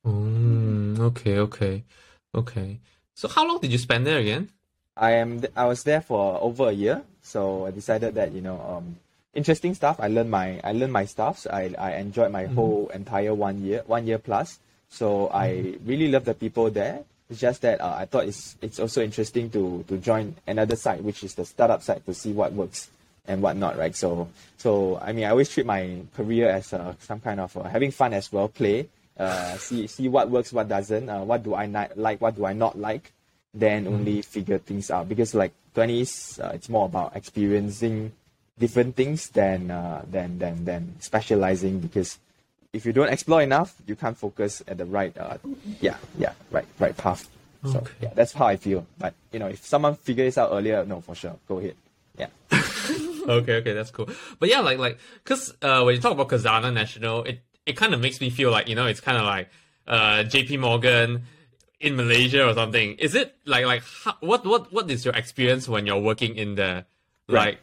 [0.06, 1.84] Mm, okay, okay,
[2.34, 2.78] okay.
[3.14, 4.48] So how long did you spend there again?
[4.96, 5.42] I am.
[5.56, 8.96] I was there for over a year, so I decided that you know, um,
[9.34, 9.96] interesting stuff.
[10.00, 11.38] I learned my I learned my stuff.
[11.38, 12.54] So I I enjoyed my mm-hmm.
[12.54, 14.58] whole entire one year, one year plus.
[14.88, 15.36] So mm-hmm.
[15.36, 17.04] I really love the people there.
[17.32, 21.00] It's just that uh, I thought it's it's also interesting to to join another side,
[21.00, 22.92] which is the startup side, to see what works
[23.24, 23.96] and whatnot, right?
[23.96, 24.28] So
[24.60, 27.88] so I mean, I always treat my career as uh, some kind of uh, having
[27.90, 31.66] fun as well, play uh, see see what works, what doesn't, uh, what do I
[31.66, 33.12] not like, what do I not like,
[33.54, 33.96] then mm.
[33.96, 35.08] only figure things out.
[35.08, 38.12] Because like twenties, uh, it's more about experiencing
[38.58, 41.80] different things than uh, than than than specializing.
[41.80, 42.18] Because
[42.72, 45.38] if you don't explore enough, you can't focus at the right uh,
[45.80, 47.28] yeah yeah right right path.
[47.64, 47.92] So okay.
[48.00, 48.86] yeah, that's how I feel.
[48.98, 51.76] But you know, if someone figures out earlier, no, for sure, go ahead.
[52.18, 52.28] Yeah.
[53.28, 54.08] okay, okay, that's cool.
[54.38, 57.94] But yeah, like like, cause uh, when you talk about Khazanah Nasional, it it kind
[57.94, 59.48] of makes me feel like you know it's kind of like
[59.86, 60.56] uh, J.P.
[60.56, 61.22] Morgan
[61.78, 62.96] in Malaysia or something.
[62.96, 66.54] Is it like like how, what what what is your experience when you're working in
[66.54, 66.84] the
[67.28, 67.58] right?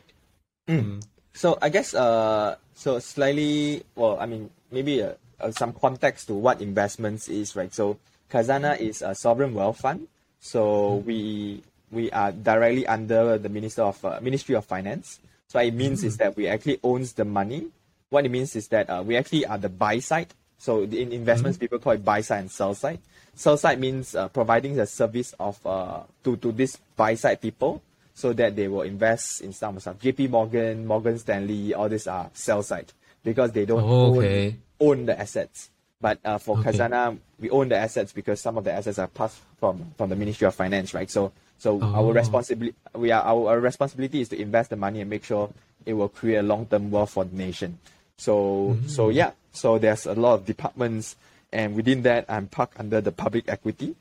[0.67, 1.03] Like, mm.
[1.33, 6.33] So I guess uh so slightly well I mean maybe uh, uh, some context to
[6.33, 7.73] what investments is right.
[7.73, 7.97] So
[8.31, 10.07] Khazanah is a sovereign wealth fund.
[10.39, 11.05] So mm.
[11.05, 15.19] we we are directly under the Minister of uh, Ministry of Finance.
[15.47, 17.71] So what it means is that we actually owns the money
[18.09, 20.27] what it means is that uh, we actually are the buy side.
[20.57, 21.65] So in investments, mm-hmm.
[21.65, 22.99] people call it buy side and sell side.
[23.35, 27.81] Sell side means uh, providing the service of uh, to to this buy side people
[28.13, 29.97] so that they will invest in some stuff.
[29.99, 32.91] JP Morgan, Morgan Stanley, all these are sell side
[33.23, 34.55] because they don't oh, okay.
[34.79, 35.69] own, own the assets.
[36.01, 36.71] But uh, for okay.
[36.71, 40.15] Khazanah, we own the assets because some of the assets are passed from, from the
[40.15, 41.09] Ministry of Finance, right?
[41.09, 41.93] So so oh.
[41.93, 45.51] our responsibility we are our, our responsibility is to invest the money and make sure
[45.85, 47.77] it will create a long term wealth for the nation.
[48.17, 48.87] So mm-hmm.
[48.87, 51.17] so yeah, so there's a lot of departments,
[51.51, 53.95] and within that, I'm parked under the public equity,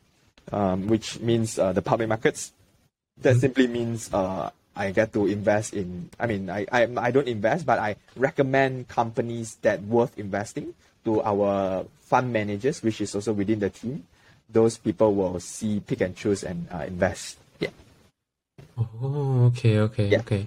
[0.52, 2.52] um, which means uh, the public markets.
[3.18, 3.40] That mm-hmm.
[3.40, 6.09] simply means uh, I get to invest in.
[6.23, 11.21] I mean, I, I I don't invest, but I recommend companies that worth investing to
[11.27, 14.07] our fund managers, which is also within the team.
[14.49, 17.37] Those people will see, pick and choose, and uh, invest.
[17.59, 17.75] Yeah.
[18.79, 20.23] Oh, okay, okay, yeah.
[20.23, 20.47] okay.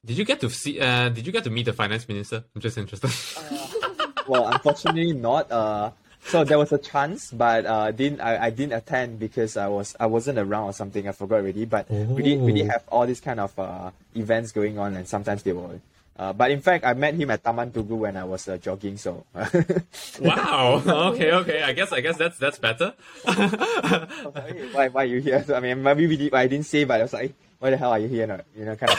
[0.00, 0.80] Did you get to see?
[0.80, 2.42] Uh, did you get to meet the finance minister?
[2.56, 3.12] I'm just interested.
[3.12, 5.52] uh, well, unfortunately, not.
[5.52, 5.92] Uh,
[6.24, 9.96] so there was a chance, but uh, didn't I, I didn't attend because I was
[9.98, 11.08] I wasn't around or something.
[11.08, 11.64] I forgot already.
[11.64, 12.04] But oh.
[12.04, 15.42] we did we did have all these kind of uh, events going on, and sometimes
[15.42, 15.80] they were.
[16.18, 18.98] Uh, but in fact, I met him at Taman Tugu when I was uh, jogging.
[18.98, 19.24] So.
[20.20, 20.82] wow.
[21.14, 21.30] Okay.
[21.30, 21.62] Okay.
[21.62, 21.92] I guess.
[21.92, 22.92] I guess that's that's better.
[23.22, 24.88] why?
[24.88, 25.44] Why are you here?
[25.46, 27.76] So, I mean, maybe we did, I didn't say, but I was like, why the
[27.76, 28.26] hell are you here?
[28.26, 28.90] No, you know, kind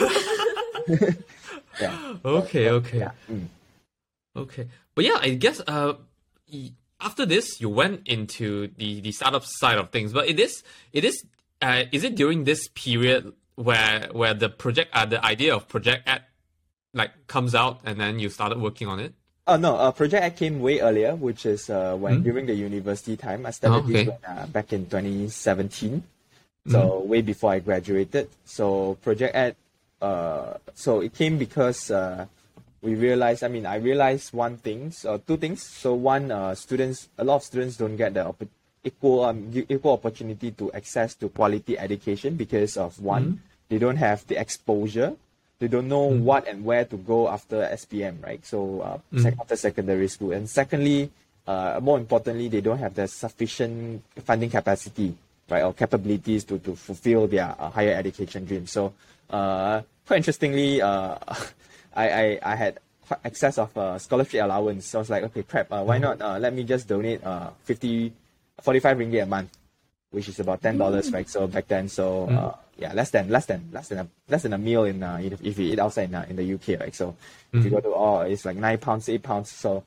[1.80, 2.14] yeah.
[2.24, 2.70] Okay.
[2.70, 2.98] Okay.
[2.98, 3.12] Yeah.
[3.30, 3.48] Mm.
[4.36, 4.68] Okay.
[4.94, 5.94] But yeah, I guess uh,
[7.00, 10.12] after this, you went into the the startup side of things.
[10.12, 11.24] But it is it is
[11.62, 16.08] uh, is it during this period where where the project uh, the idea of Project
[16.08, 16.22] Ed
[16.92, 19.14] like comes out and then you started working on it?
[19.46, 22.54] Oh no, uh, Project Ed came way earlier, which is uh, when mm during the
[22.54, 23.46] university time.
[23.46, 24.04] I started oh, okay.
[24.04, 26.02] this when, uh, back in 2017,
[26.68, 28.28] so mm way before I graduated.
[28.44, 29.56] So Project Ed
[30.00, 32.26] uh, so it came because uh,
[32.82, 33.44] we realized.
[33.44, 35.62] I mean, I realized one thing, so two things.
[35.62, 38.48] So one, uh, students, a lot of students don't get the opp-
[38.84, 43.44] equal um, equal opportunity to access to quality education because of one, mm-hmm.
[43.68, 45.14] they don't have the exposure.
[45.58, 46.24] They don't know mm-hmm.
[46.24, 48.44] what and where to go after SPM, right?
[48.46, 49.40] So uh, mm-hmm.
[49.40, 51.10] after secondary school, and secondly,
[51.46, 55.14] uh, more importantly, they don't have the sufficient funding capacity,
[55.50, 58.70] right, or capabilities to, to fulfill their uh, higher education dreams.
[58.70, 58.94] So
[59.28, 61.16] uh, quite interestingly, uh,
[61.94, 62.78] I, I, I had
[63.24, 64.86] excess of uh, scholarship allowance.
[64.86, 66.20] So I was like, okay, prep, uh, why not?
[66.20, 68.12] Uh, let me just donate uh, 50,
[68.62, 69.50] 45 ringgit a month,
[70.10, 71.14] which is about ten dollars, mm.
[71.14, 71.28] right?
[71.28, 72.58] So back then, so uh, mm.
[72.78, 75.58] yeah, less than less than less than a less than a meal in uh, if,
[75.58, 76.94] you eat outside in, uh, in the UK, right?
[76.94, 77.16] So
[77.52, 79.50] if you go to oh, it's like nine pounds, eight pounds.
[79.50, 79.84] So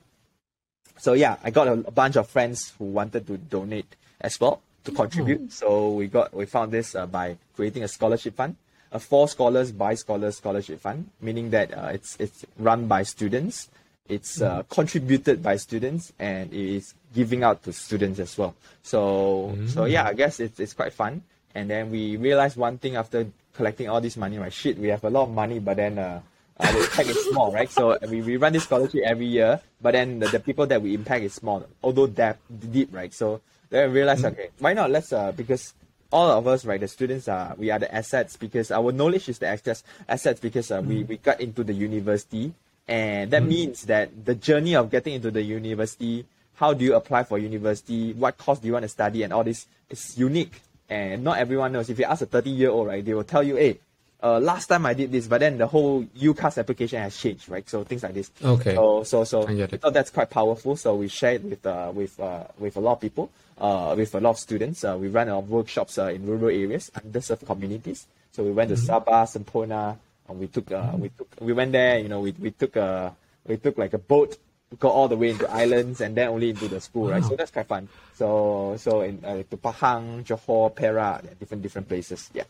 [0.97, 4.61] so yeah, I got a, a, bunch of friends who wanted to donate as well
[4.85, 5.41] to contribute.
[5.43, 5.49] Oh.
[5.49, 8.55] So we got we found this uh, by creating a scholarship fund,
[8.93, 13.69] a four scholars by scholars scholarship fund, meaning that uh, it's it's run by students,
[14.07, 14.73] it's uh, mm-hmm.
[14.73, 18.55] contributed by students, and it is giving out to students as well.
[18.83, 19.67] So mm-hmm.
[19.67, 21.23] so yeah, I guess it's it's quite fun.
[21.55, 24.53] And then we realized one thing after collecting all this money, right?
[24.53, 26.21] Shit, we have a lot of money, but then uh,
[26.57, 27.69] uh, the impact is small, right?
[27.69, 30.95] So we, we run this scholarship every year, but then the, the people that we
[30.95, 32.37] impact is small, although that
[32.71, 33.13] deep, right?
[33.13, 34.33] So then we realized, mm-hmm.
[34.33, 34.89] okay, why not?
[34.89, 35.73] Let's uh because
[36.13, 39.39] all of us, right, the students are we are the assets because our knowledge is
[39.39, 42.53] the access assets because uh, we we got into the university,
[42.87, 43.49] and that mm-hmm.
[43.49, 48.13] means that the journey of getting into the university, how do you apply for university,
[48.13, 51.73] what course do you want to study, and all this is unique, and not everyone
[51.73, 51.89] knows.
[51.89, 53.79] If you ask a thirty year old, right, they will tell you, hey
[54.23, 57.67] uh, last time I did this, but then the whole UCAS application has changed, right?
[57.69, 58.31] So things like this.
[58.41, 58.73] Okay.
[58.73, 60.77] So so so I thought that's quite powerful.
[60.77, 64.31] So we shared with uh, with uh, with a lot of people, with a lot
[64.31, 64.83] of students.
[64.83, 68.07] Uh, we ran our workshops uh, in rural areas, underserved communities.
[68.31, 68.91] So we went to mm-hmm.
[68.91, 71.99] Sabah, Semporna, and we took uh, we took we went there.
[71.99, 74.37] You know, we we took a we took like a boat
[74.79, 77.11] go all the way into islands and then only into the school, wow.
[77.11, 77.23] right?
[77.23, 77.89] So that's quite fun.
[78.15, 82.29] So so in uh, to Pahang, Johor, Perak, different different places.
[82.33, 82.43] Yeah.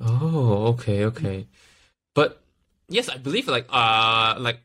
[0.00, 1.46] Oh, okay, okay.
[2.14, 2.40] But
[2.88, 4.60] yes, I believe like uh like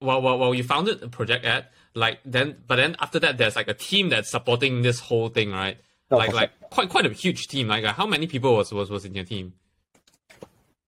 [0.00, 3.56] while while, while you founded the Project Ed like then but then after that there's
[3.56, 5.78] like a team that's supporting this whole thing, right?
[6.10, 7.68] Oh, like like quite quite a huge team.
[7.68, 9.54] Like how many people was was was in your team?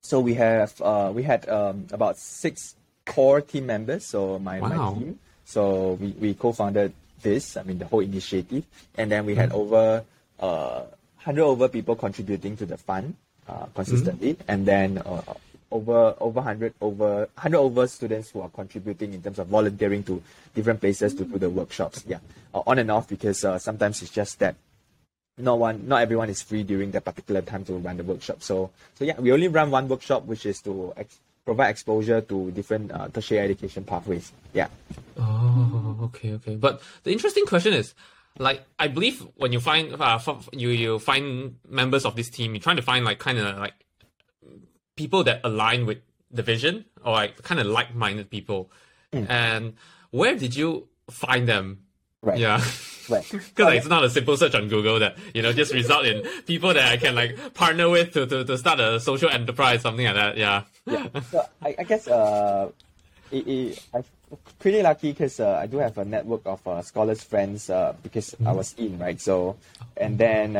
[0.02, 4.04] So we have uh we had um about six core team members.
[4.04, 4.68] So my, wow.
[4.68, 5.18] my team.
[5.44, 6.92] So we, we co-founded
[7.22, 7.56] this.
[7.56, 8.64] I mean the whole initiative,
[8.96, 9.54] and then we had mm.
[9.54, 10.04] over
[10.38, 10.82] uh
[11.16, 13.16] hundred over people contributing to the fund
[13.48, 14.50] uh, consistently, mm-hmm.
[14.50, 15.22] and then uh,
[15.70, 20.22] over over 100 over 100 over students who are contributing in terms of volunteering to
[20.54, 22.04] different places to do the workshops.
[22.06, 22.18] Yeah,
[22.54, 24.56] uh, on and off because uh, sometimes it's just that
[25.38, 28.42] no one, not everyone is free during that particular time to run the workshop.
[28.42, 32.50] So so yeah, we only run one workshop, which is to ex- provide exposure to
[32.50, 34.32] different uh, tertiary education pathways.
[34.52, 34.68] Yeah.
[35.16, 36.56] Oh, okay, okay.
[36.56, 37.94] But the interesting question is
[38.38, 40.18] like I believe when you find uh,
[40.52, 43.74] you you find members of this team, you're trying to find like kind of like
[44.98, 48.70] people that align with the vision or like kind of like-minded people.
[49.14, 49.30] Mm.
[49.30, 49.74] And
[50.10, 51.86] where did you find them?
[52.20, 52.38] Right.
[52.38, 52.60] Yeah.
[53.08, 53.24] Right.
[53.32, 56.28] Because like, it's not a simple search on Google that you know just result in
[56.44, 60.04] people that I can like partner with to, to, to start a social enterprise, something
[60.04, 60.36] like that.
[60.36, 60.64] Yeah.
[60.84, 61.08] Yeah.
[61.32, 62.68] So I, I guess uh,
[63.32, 64.04] it, it, I
[64.58, 68.36] pretty lucky because uh, I do have a network of uh, scholars friends uh, because
[68.36, 68.46] mm-hmm.
[68.46, 69.18] I was in right.
[69.18, 69.56] So,
[69.96, 70.56] and then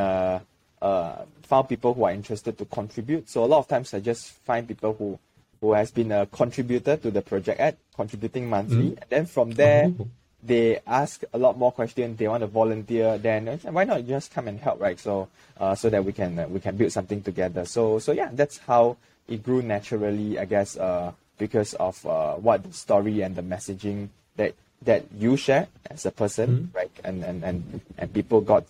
[0.80, 3.28] uh, uh, found people who are interested to contribute.
[3.28, 5.18] So a lot of times I just find people who
[5.60, 9.02] who has been a contributor to the Project Ed contributing monthly, mm-hmm.
[9.02, 9.92] and then from there.
[9.98, 10.08] Oh.
[10.40, 12.16] They ask a lot more questions.
[12.16, 13.18] They want to volunteer.
[13.18, 14.96] Then why not just come and help, right?
[14.96, 15.26] So,
[15.58, 17.64] uh, so that we can we can build something together.
[17.64, 20.38] So, so yeah, that's how it grew naturally.
[20.38, 25.36] I guess uh, because of uh, what the story and the messaging that that you
[25.36, 26.76] share as a person, mm-hmm.
[26.76, 26.90] right?
[27.02, 28.64] And, and and and people got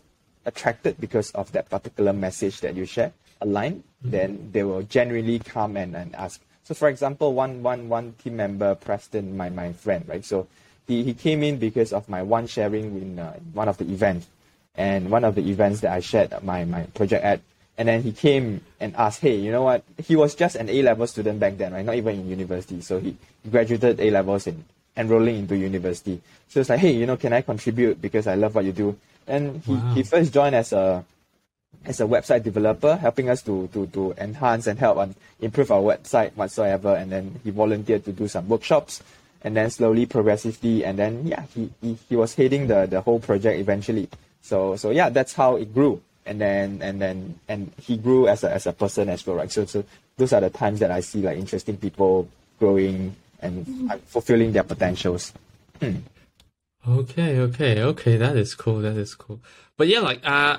[0.48, 4.10] attracted because of that particular message that you share aligned, mm-hmm.
[4.10, 6.40] then they will generally come and, and ask.
[6.64, 10.24] So for example, one one one team member, Preston, my, my friend, right?
[10.24, 10.48] So
[10.88, 14.26] he, he came in because of my one sharing in uh, one of the events.
[14.78, 17.40] And one of the events that I shared my, my Project Ed,
[17.76, 19.82] and then he came and asked, hey, you know what?
[19.98, 21.84] He was just an A level student back then, right?
[21.84, 22.80] Not even in university.
[22.80, 23.16] So he
[23.50, 24.62] graduated A levels in
[24.96, 26.20] enrolling into university.
[26.46, 28.96] So it's like, hey, you know, can I contribute because I love what you do?
[29.28, 29.94] And he, wow.
[29.94, 31.04] he first joined as a
[31.84, 35.80] as a website developer, helping us to, to, to enhance and help and improve our
[35.80, 36.94] website whatsoever.
[36.94, 39.02] And then he volunteered to do some workshops
[39.42, 43.20] and then slowly, progressively, and then yeah, he, he, he was heading the, the whole
[43.20, 44.08] project eventually.
[44.42, 48.44] So so yeah, that's how it grew and then and then and he grew as
[48.44, 49.50] a as a person as well, right?
[49.50, 49.84] So so
[50.16, 53.98] those are the times that I see like interesting people growing and mm-hmm.
[54.06, 55.32] fulfilling their potentials.
[56.86, 58.16] Okay, okay, okay.
[58.16, 58.80] That is cool.
[58.80, 59.40] That is cool.
[59.76, 60.58] But yeah, like uh,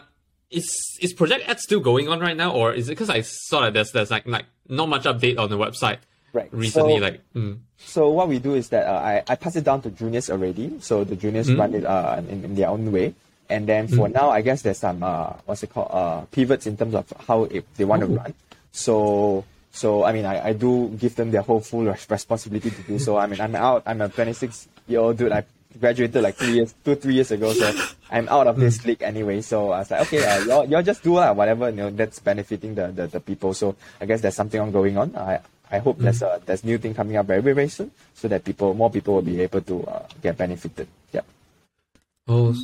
[0.49, 3.61] is is Project Ed still going on right now, or is it because I saw
[3.61, 5.99] that there's there's like like not much update on the website
[6.33, 6.97] right recently?
[6.97, 7.59] So, like, mm.
[7.77, 10.79] so what we do is that uh, I I pass it down to juniors already.
[10.81, 11.57] So the juniors mm.
[11.57, 13.13] run it uh in, in their own way.
[13.51, 14.13] And then for mm.
[14.13, 17.45] now, I guess there's some uh, what's it called uh, pivots in terms of how
[17.45, 18.33] it, they want to run.
[18.71, 22.99] So so I mean, I, I do give them their whole full responsibility to do
[22.99, 23.17] so.
[23.17, 23.83] I mean, I'm out.
[23.85, 25.31] I'm a 26 year old dude.
[25.31, 25.43] I
[25.77, 27.53] graduated like two years, two three years ago.
[27.53, 27.71] So
[28.09, 29.41] I'm out of this league anyway.
[29.41, 32.19] So I was like, okay, uh, y'all, y'all just do uh, whatever you know that's
[32.19, 33.53] benefiting the, the, the people.
[33.53, 35.15] So I guess there's something on going on.
[35.15, 35.39] I
[35.71, 38.43] I hope there's a there's new thing coming up very very, very soon, so that
[38.43, 40.87] people more people will be able to uh, get benefited.
[41.11, 41.21] Yeah.
[42.27, 42.55] Oh,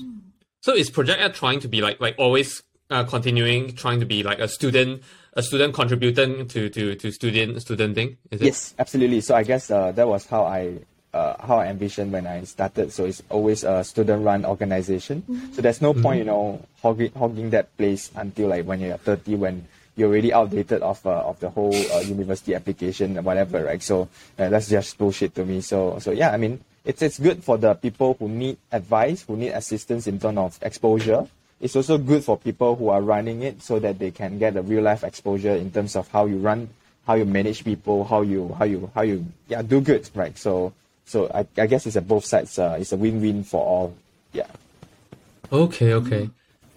[0.61, 4.23] so is Project Ed trying to be like like always uh, continuing trying to be
[4.23, 8.17] like a student a student contributing to to to student student thing?
[8.31, 8.45] Is it?
[8.45, 9.21] Yes, absolutely.
[9.21, 10.79] So I guess uh, that was how I
[11.15, 12.91] uh, how I envisioned when I started.
[12.91, 15.23] So it's always a student-run organization.
[15.53, 19.35] So there's no point, you know, hogging, hogging that place until like when you're 30,
[19.35, 23.81] when you're already outdated of uh, of the whole uh, university application and whatever, right?
[23.81, 25.61] So uh, that's just bullshit to me.
[25.61, 29.37] So so yeah, I mean, it's it's good for the people who need advice, who
[29.37, 31.27] need assistance in terms of exposure.
[31.61, 34.61] It's also good for people who are running it so that they can get a
[34.61, 36.67] real life exposure in terms of how you run,
[37.07, 40.37] how you manage people, how you how you how you yeah do good, right?
[40.37, 40.73] So
[41.05, 42.57] so I, I guess it's a both sides.
[42.59, 43.95] Uh, it's a win-win for all.
[44.33, 44.47] Yeah.
[45.51, 46.29] Okay, okay.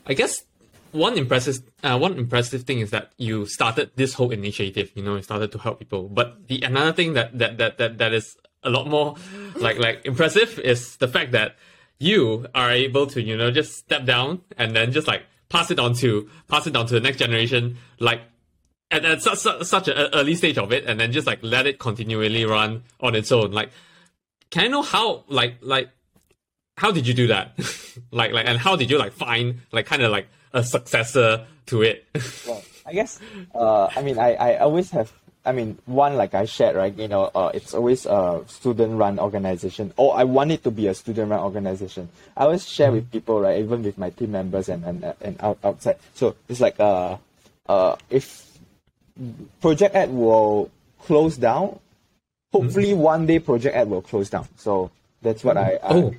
[0.07, 0.45] I guess
[0.93, 4.91] one impressive uh, one impressive thing is that you started this whole initiative.
[4.95, 6.09] You know, you started to help people.
[6.09, 9.17] But the another thing that that that that, that is a lot more
[9.57, 11.57] like like impressive is the fact that
[11.99, 15.79] you are able to you know just step down and then just like pass it
[15.79, 18.21] on to pass it on to the next generation like
[18.91, 21.67] at, at such, such, such an early stage of it and then just like let
[21.67, 23.71] it continually run on its own like
[24.51, 25.89] can i know how like like
[26.77, 27.59] how did you do that
[28.11, 31.83] like like and how did you like find like kind of like a successor to
[31.83, 32.07] it
[32.47, 33.21] Well, I guess,
[33.55, 35.13] uh, I mean, I, I always have,
[35.45, 39.93] I mean, one, like I shared, right, you know, uh, it's always a student-run organization,
[39.99, 42.09] or I want it to be a student-run organization.
[42.35, 45.59] I always share with people, right, even with my team members and, and, and out,
[45.63, 45.97] outside.
[46.15, 47.19] So it's like, uh,
[47.69, 48.59] uh, if
[49.61, 50.71] Project Ed will
[51.03, 51.79] close down,
[52.53, 54.47] hopefully one day Project Ed will close down.
[54.57, 54.91] So
[55.23, 56.15] that's what I, I Oh.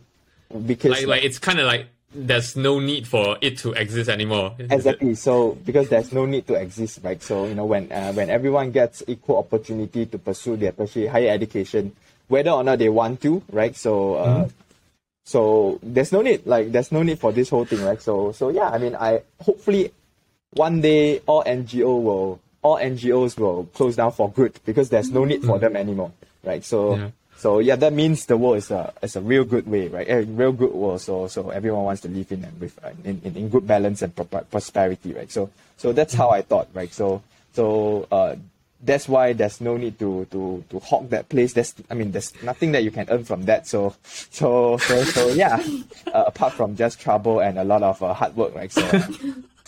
[0.66, 4.56] because like like it's kind of like there's no need for it to exist anymore?
[4.58, 5.14] Exactly.
[5.14, 7.22] So because there's no need to exist, right?
[7.22, 11.30] So you know when uh, when everyone gets equal opportunity to pursue their tertiary higher
[11.30, 11.96] education,
[12.28, 13.76] whether or not they want to, right?
[13.76, 14.50] So uh,
[15.24, 18.02] so there's no need like there's no need for this whole thing, right?
[18.02, 19.92] So so yeah, I mean I hopefully
[20.54, 25.24] one day all NGO will all NGOs will close down for good because there's no
[25.26, 26.12] need for them anymore,
[26.44, 26.64] right?
[26.64, 27.10] So Yeah.
[27.38, 30.10] so yeah, that means the world is a is a real good way, right?
[30.10, 31.02] A real good world.
[31.02, 34.02] So so everyone wants to live in and with uh, in, in, in good balance
[34.02, 35.32] and pro- prosperity, right?
[35.32, 36.92] So so that's how I thought, right?
[36.94, 37.22] So
[37.54, 38.36] so uh,
[38.82, 41.54] that's why there's no need to to to hog that place.
[41.54, 43.68] There's I mean there's nothing that you can earn from that.
[43.68, 45.64] So so so so yeah,
[46.14, 48.72] uh, apart from just trouble and a lot of uh, hard work, right?
[48.72, 48.84] So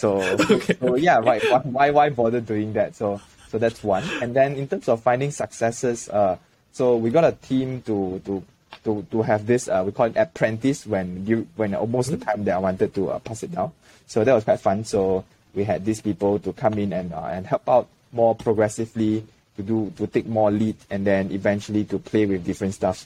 [0.01, 0.35] so,
[0.81, 1.43] so yeah, right.
[1.45, 2.95] Why, why why bother doing that?
[2.95, 4.03] So so that's one.
[4.21, 6.37] And then in terms of finding successes, uh,
[6.71, 8.43] so we got a team to to
[8.83, 12.43] to to have this uh, we call it apprentice when you when almost the time
[12.45, 13.71] that I wanted to uh, pass it down.
[14.07, 14.83] So that was quite fun.
[14.85, 19.23] So we had these people to come in and uh, and help out more progressively
[19.57, 23.05] to do to take more lead and then eventually to play with different stuff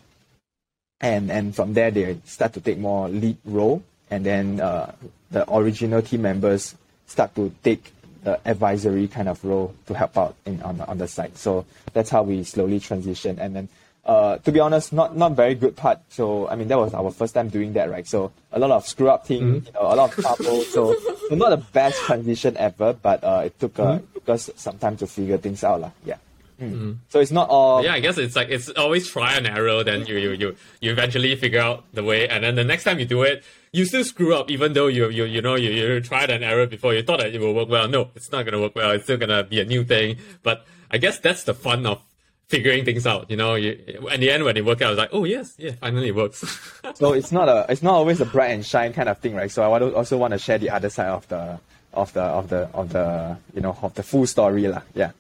[1.02, 4.94] and and from there they start to take more lead role and then uh,
[5.32, 6.76] the original team members
[7.08, 7.92] start to take
[8.24, 11.66] the advisory kind of role to help out in on, the- on the side so
[11.94, 13.38] that's how we slowly transition.
[13.40, 13.70] And then
[14.06, 16.00] uh, to be honest not not very good part.
[16.10, 18.06] So i mean that was our first time doing that right?
[18.08, 20.62] So a lot of screw up thing you know, a lot of trouble.
[20.74, 20.94] So,
[21.30, 24.78] so not the best transition ever but uh, it took, uh, it took us some
[24.78, 25.92] time to figure things out lah.
[26.06, 26.18] yeah
[26.60, 27.00] Mm.
[27.10, 30.06] so it's not all yeah i guess it's like it's always try and error then
[30.06, 33.06] you you you, you eventually figure out the way and then the next time you
[33.06, 36.30] do it you still screw up even though you you you know you, you tried
[36.30, 38.74] an error before you thought that it will work well no it's not gonna work
[38.74, 42.02] well it's still gonna be a new thing but i guess that's the fun of
[42.48, 43.72] figuring things out you know you
[44.12, 46.16] in the end when it worked out i was like oh yes yeah finally it
[46.16, 46.40] works
[46.96, 49.52] so it's not a it's not always a bright and shine kind of thing, right?
[49.52, 51.60] So I also want to share the other side of the
[51.94, 54.82] of the of the of the you know of the full story lah.
[54.94, 55.12] Yeah.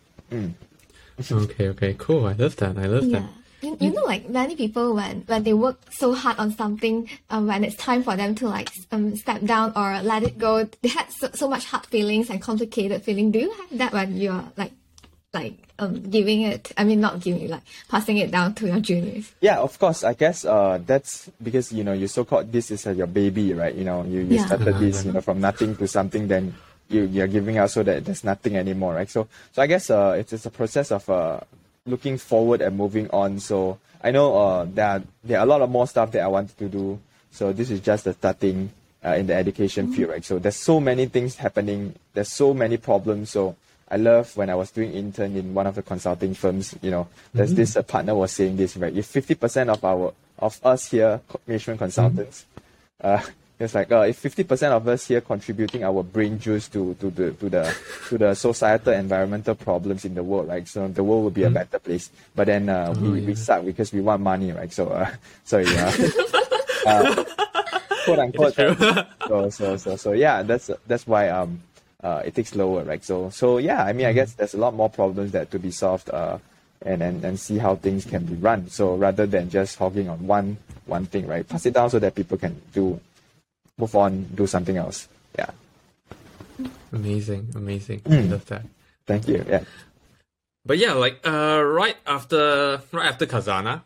[1.31, 3.19] Okay okay cool i love that i love Yeah.
[3.19, 3.29] that
[3.61, 7.47] You, you know, like many people, when when they work so hard on something, um,
[7.49, 10.91] when it's time for them to like um, step down or let it go, they
[10.91, 13.31] had so, so much hard feelings and complicated feeling.
[13.33, 14.69] Do you have that when you're like,
[15.33, 16.73] like um, giving it?
[16.77, 19.33] I mean, not giving, it like passing it down to your juniors.
[19.41, 20.03] Yeah, of course.
[20.03, 23.53] I guess uh, that's because you know you so called this is uh, your baby,
[23.57, 23.73] right?
[23.73, 24.45] You know you, you Yeah.
[24.45, 26.53] started this you know from nothing to something, then
[26.89, 29.09] you you're giving out so that there's nothing anymore, right?
[29.09, 31.39] So so I guess uh, it's it's a process of uh,
[31.85, 33.39] looking forward and moving on.
[33.39, 36.27] So I know uh, there are there are a lot of more stuff that I
[36.27, 36.99] wanted to do.
[37.31, 38.71] So this is just the starting
[39.03, 40.25] uh, in the education field, right?
[40.25, 41.95] So there's so many things happening.
[42.13, 43.31] There's so many problems.
[43.31, 43.55] So
[43.89, 46.75] I love when I was doing intern in one of the consulting firms.
[46.81, 48.95] You know, there's this uh, partner was saying this, right?
[48.95, 52.45] If 50% of our of us here, management consultants,
[53.01, 53.21] uh,
[53.57, 57.09] It's like uh, if fifty percent of us here contributing our brain juice to, to
[57.09, 57.75] the to the
[58.09, 60.67] to the societal environmental problems in the world, right?
[60.67, 62.11] So the world will be a better place.
[62.35, 63.35] But then uh, we, we yeah.
[63.35, 64.71] suck because we want money, right?
[64.73, 65.09] So uh,
[65.45, 65.87] so yeah.
[66.85, 67.23] uh,
[68.03, 68.55] quote unquote.
[68.55, 71.61] so so so so yeah, that's that's why um
[72.03, 73.05] uh it takes lower, right?
[73.05, 75.71] So so yeah, I mean I guess there's a lot more problems that to be
[75.71, 76.39] solved uh
[76.81, 78.67] and, and and see how things can be run.
[78.67, 81.47] So rather than just hogging on one one thing, right?
[81.47, 82.99] Pass it down so that people can do
[83.77, 85.07] move on, do something else.
[85.37, 85.49] Yeah.
[86.93, 87.99] Amazing, amazing.
[87.99, 88.13] Hmm.
[88.13, 88.63] I love that.
[89.05, 89.43] Thank you.
[89.47, 89.63] Yeah.
[90.65, 93.81] But yeah, like uh, right after right after Khazanah,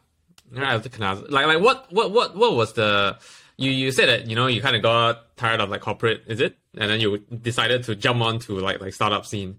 [0.51, 3.17] right after Khazanah, like like what what what what was the
[3.57, 6.39] you you said that you know you kind of got tired of like corporate, is
[6.39, 6.55] it?
[6.77, 9.57] And then you decided to jump on to like like startup scene.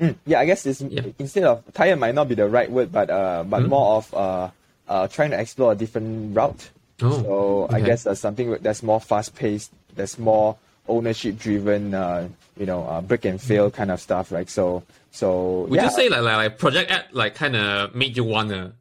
[0.00, 1.02] Mm, yeah, I guess it's Yeah.
[1.18, 3.68] instead of tired might not be the right word, but uh, but Mhm.
[3.68, 4.50] more of uh,
[4.88, 6.68] uh, trying to explore a different route.
[7.02, 10.56] Oh, so I guess that's something that's more fast paced, that's more
[10.88, 14.48] ownership driven, uh, you know, uh, brick and fail kind of stuff, right?
[14.48, 18.16] So so Would yeah, you say like like, like Project Ed like kind of made
[18.16, 18.72] you wanna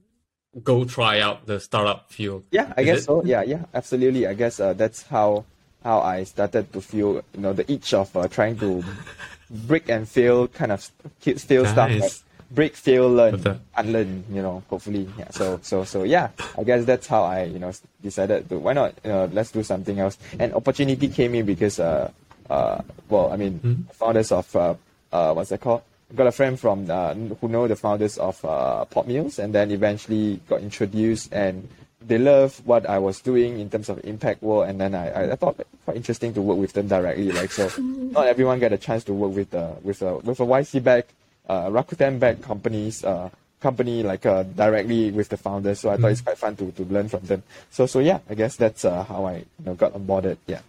[0.63, 2.43] go try out the startup field?
[2.51, 3.03] Yeah, I Is guess it?
[3.03, 3.23] so.
[3.25, 4.27] Yeah, yeah, absolutely.
[4.27, 5.45] I guess uh, that's how
[5.83, 8.83] how I started to feel, you know, the itch of uh, trying to
[9.49, 10.83] brick and fail kind of
[11.19, 11.89] fail stuff.
[11.89, 12.01] Nice.
[12.01, 12.23] Right?
[12.51, 13.59] Break, fail, learn, Betul.
[13.77, 14.23] unlearn.
[14.29, 15.07] You know, hopefully.
[15.17, 15.29] Yeah.
[15.31, 16.29] So so so yeah.
[16.57, 17.71] I guess that's how I you know
[18.03, 20.17] decided to why not you know let's do something else.
[20.37, 22.11] And opportunity came in because uh
[22.49, 23.73] uh well I mean Hmm.
[23.95, 24.75] founders of uh,
[25.13, 25.81] uh what's that called.
[26.13, 29.71] Got a friend from uh, who know the founders of uh, Pop Meals, and then
[29.71, 31.69] eventually got introduced, and
[32.05, 35.31] they love what I was doing in terms of impact world, and then I, I,
[35.31, 37.31] I thought it quite interesting to work with them directly.
[37.31, 37.71] Like so,
[38.11, 41.07] not everyone get a chance to work with uh, with a with a YC back,
[41.47, 43.29] uh, Rakuten back companies, uh,
[43.59, 45.79] company like uh, directly with the founders.
[45.79, 47.43] So I thought it's quite fun to, to learn from them.
[47.69, 50.37] So so yeah, I guess that's uh, how I you know, got onboarded.
[50.47, 50.61] Yeah.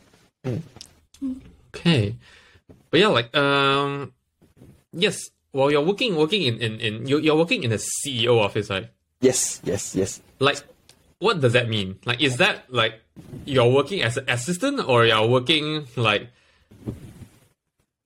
[1.74, 2.14] Okay,
[2.90, 4.12] but yeah, like um,
[4.92, 5.30] yes.
[5.52, 8.88] Well, you're working working in in, in you're, you're working in the CEO office, right?
[9.20, 9.60] Yes.
[9.64, 9.94] Yes.
[9.94, 10.20] Yes.
[10.38, 10.58] Like,
[11.18, 11.98] what does that mean?
[12.04, 13.00] Like, is that like
[13.44, 16.28] you're working as an assistant, or you're working like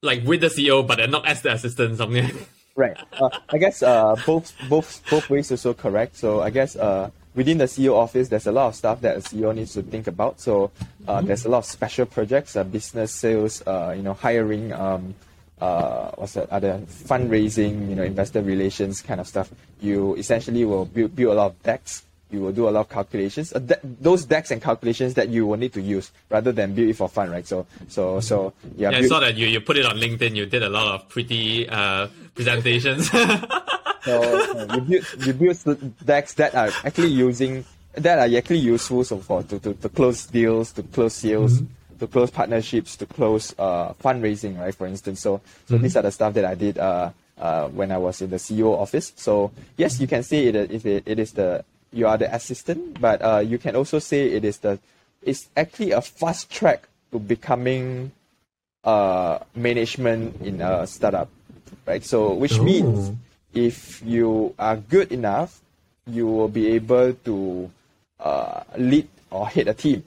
[0.02, 2.30] like with the CEO, but not as the assistant, something?
[2.77, 2.97] Right.
[3.18, 6.16] Uh, I guess uh, both both both ways also correct.
[6.16, 9.20] So I guess uh, within the CEO office, there's a lot of stuff that a
[9.20, 10.41] CEO needs to think about.
[10.41, 10.70] So
[11.09, 15.14] uh, there's a lot of special projects, uh, business sales, uh, you know, hiring, um,
[15.59, 19.51] uh, what's that other fundraising, you know, investor relations kind of stuff.
[19.81, 22.03] You essentially will build, build a lot of decks.
[22.31, 23.53] You will do a lot of calculations.
[23.53, 26.95] Uh, those decks and calculations that you will need to use rather than build it
[26.95, 27.47] for fun, right?
[27.47, 28.91] So so so yeah.
[28.91, 30.35] Yeah, I saw that you, you put it on LinkedIn.
[30.35, 33.11] You did a lot of pretty uh, presentations.
[34.07, 34.22] So
[34.72, 37.64] you build you build decks that are actually using
[37.95, 41.61] that are actually useful so for to, to, to close deals, to close sales,
[41.99, 44.72] to close partnerships, to close uh, fundraising, right?
[44.72, 47.99] For instance, so so these are the stuff that I did uh, uh, when I
[47.99, 49.12] was in the CEO office.
[49.16, 53.01] So yes, you can say it if it, it is the you are the assistant,
[53.01, 54.78] but uh, you can also say it is the
[55.22, 58.12] it's actually a fast track to becoming
[58.84, 61.28] uh, management in a startup,
[61.87, 62.05] right?
[62.05, 63.12] So which means
[63.55, 65.61] if you are good enough,
[66.07, 67.70] you will be able to
[68.20, 70.05] uh, lead or head a team.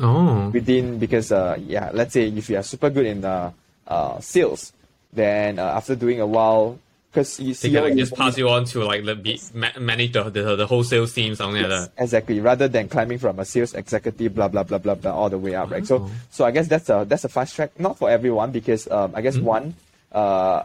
[0.00, 3.50] Oh, within because uh, yeah, let's say if you are super good in uh,
[3.86, 4.72] uh, sales,
[5.12, 6.78] then uh, after doing a while,
[7.10, 10.12] because you see, they can like just pass you on to like the be, manage
[10.12, 11.92] the, the the wholesale team, something like that.
[11.98, 12.40] Exactly.
[12.40, 15.54] Rather than climbing from a sales executive, blah blah blah blah blah, all the way
[15.54, 15.86] up, right?
[15.86, 19.12] So, so I guess that's a that's a fast track, not for everyone, because um,
[19.14, 19.74] I guess one,
[20.12, 20.64] uh,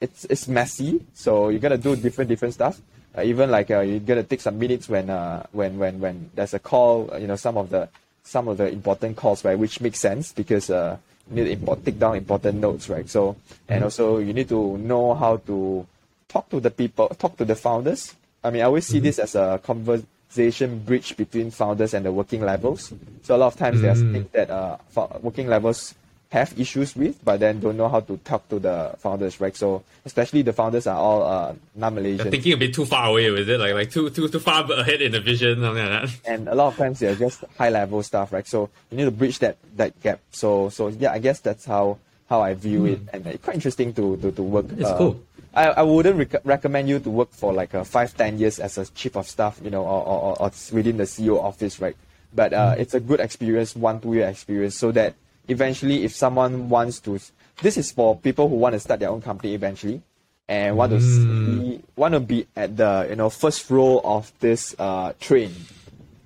[0.00, 2.80] it's it's messy, so you gotta do different different stuff.
[3.16, 6.54] Uh, even like uh, you gotta take some minutes when uh when when when there's
[6.54, 7.88] a call, uh, you know, some of the
[8.22, 11.84] some of the important calls, right, which makes sense because uh you need to import,
[11.84, 13.08] take down important notes, right?
[13.08, 13.36] So
[13.68, 13.84] and mm-hmm.
[13.84, 15.86] also you need to know how to
[16.28, 18.14] talk to the people, talk to the founders.
[18.42, 19.04] I mean, I always see mm-hmm.
[19.04, 22.92] this as a conversation bridge between founders and the working levels.
[23.22, 24.12] So a lot of times there's mm.
[24.12, 24.76] things that uh,
[25.20, 25.94] working levels
[26.30, 29.56] have issues with, but then don't know how to talk to the founders, right?
[29.56, 33.48] So especially the founders are all uh, non-Malaysian, thinking a bit too far away with
[33.48, 36.20] it, like like too too too far ahead in the vision, something like that.
[36.24, 38.46] and a lot of times they're just high-level stuff, right?
[38.46, 40.20] So you need to bridge that that gap.
[40.32, 41.98] So so yeah, I guess that's how
[42.28, 43.08] how I view it, hmm.
[43.12, 44.66] and it's quite interesting to to, to work.
[44.72, 45.22] It's uh, cool.
[45.54, 48.78] I, I wouldn't rec- recommend you to work for like a five ten years as
[48.78, 51.96] a chief of staff, you know, or, or, or- or within the CEO office, right?
[52.34, 52.80] But uh, hmm.
[52.80, 55.14] it's a good experience, one two year experience, so that
[55.48, 57.18] eventually, if someone wants to,
[57.62, 60.02] this is for people who want to start their own company eventually,
[60.48, 64.74] and want to see, want to be at the you know first row of this
[64.78, 65.52] uh, train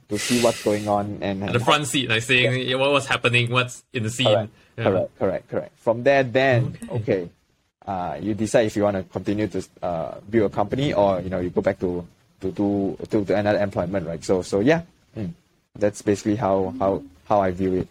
[0.09, 2.77] to see what's going on and, At the front seat, like seeing yeah.
[2.77, 4.27] what was happening, what's in the scene.
[4.27, 4.85] Correct, yeah.
[4.85, 5.79] correct, correct, correct.
[5.79, 7.31] From there, then okay, okay
[7.87, 11.31] uh, you decide if you want to continue to uh, build a company or you
[11.31, 12.07] know you go back to
[12.41, 14.23] to do to, to another employment, right?
[14.23, 14.83] So so yeah,
[15.17, 15.33] mm,
[15.75, 17.89] that's basically how how how I view it.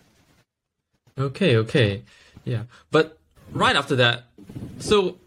[1.19, 2.03] Okay, okay,
[2.45, 2.63] yeah.
[2.91, 3.17] But
[3.51, 4.23] right after that,
[4.79, 5.17] so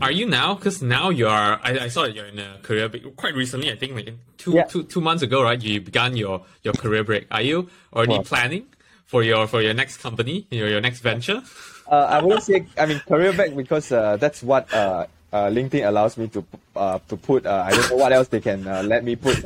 [0.00, 0.54] are you now?
[0.54, 1.60] Because now you are.
[1.62, 3.70] I, I saw that you're in a career break quite recently.
[3.70, 4.64] I think like two yeah.
[4.64, 5.60] two two months ago, right?
[5.60, 7.26] You began your your career break.
[7.30, 8.66] Are you already well, planning
[9.04, 11.42] for your for your next company, your your next venture?
[11.86, 12.66] Uh, I wouldn't say.
[12.78, 16.44] I mean, career break because uh, that's what uh, uh LinkedIn allows me to
[16.74, 17.44] uh, to put.
[17.44, 19.36] Uh, I don't know what else they can let me put.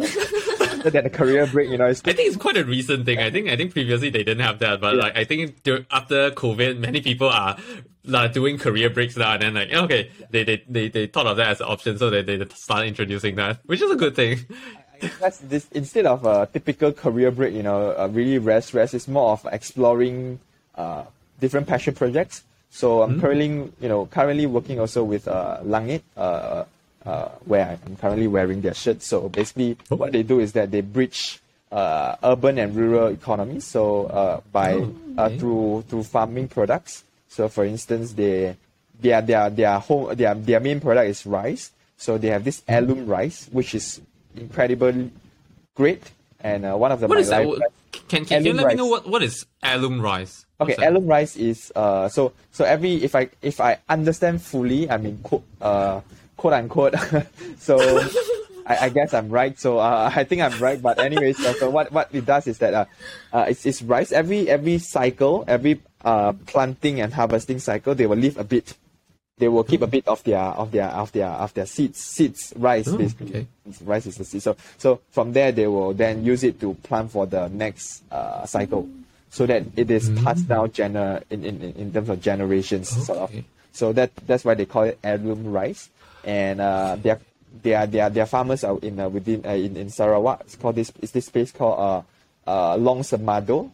[0.91, 1.87] Than a career break, you know.
[1.87, 3.18] I think it's quite a recent thing.
[3.18, 5.03] I think I think previously they didn't have that, but yeah.
[5.03, 5.57] like I think
[5.91, 7.57] after COVID, many people are
[8.05, 11.37] like doing career breaks now, and then like okay, they they, they, they thought of
[11.39, 14.47] that as an option, so they they started introducing that, which is a good thing.
[15.20, 18.95] That's this instead of a typical career break, you know, uh, really rest rest.
[18.95, 20.41] It's more of exploring
[20.74, 21.05] uh,
[21.41, 22.45] different passion projects.
[22.70, 23.20] So I'm mm-hmm.
[23.20, 26.64] currently, you know, currently working also with uh, Langit, uh,
[27.07, 29.03] uh, where I'm currently wearing their shirt.
[29.03, 29.97] So basically, oh.
[29.97, 31.41] what they do is that they bridge
[31.71, 33.65] uh, urban and rural economies.
[33.65, 35.39] So uh, by oh, uh, okay.
[35.39, 37.05] through through farming products.
[37.29, 38.57] So for instance, they
[39.01, 41.73] their their their home their their main product is rice.
[41.97, 44.01] So they have this heirloom rice, which is
[44.37, 45.11] incredibly
[45.75, 46.03] great.
[46.41, 47.47] And uh, one of the what is that?
[48.09, 48.75] Can, can, can you let rice.
[48.75, 50.45] me know what, what is heirloom rice?
[50.59, 54.89] What's okay, heirloom rice is uh so so every if I if I understand fully,
[54.91, 56.01] I mean quote uh
[56.47, 56.94] quote unquote.
[57.59, 57.78] so
[58.66, 59.59] I, I, guess I'm right.
[59.59, 60.80] So uh, I think I'm right.
[60.80, 62.84] But anyways, uh, so what, what it does is that uh,
[63.32, 64.12] uh, it's, it's rice.
[64.12, 68.74] Every every cycle, every uh, planting and harvesting cycle, they will leave a bit.
[69.38, 72.55] They will keep a bit of their of their of their of their seeds seeds
[72.57, 73.28] rice oh, basically.
[73.28, 73.47] Okay.
[73.84, 74.42] Rice is the seed.
[74.42, 78.47] So so from there they will then use it to plant for the next uh,
[78.47, 78.88] cycle,
[79.30, 80.24] so that it is mm-hmm.
[80.24, 83.03] passed down gener in, in, in terms of generations okay.
[83.03, 83.44] sort of.
[83.72, 85.90] So that that's why they call it heirloom rice
[86.27, 87.20] and uh, their
[87.62, 90.43] their their their farmers are in uh, within uh, in, in Sarawak.
[90.43, 92.03] It's called this is this place called uh,
[92.51, 93.70] uh Long Semado.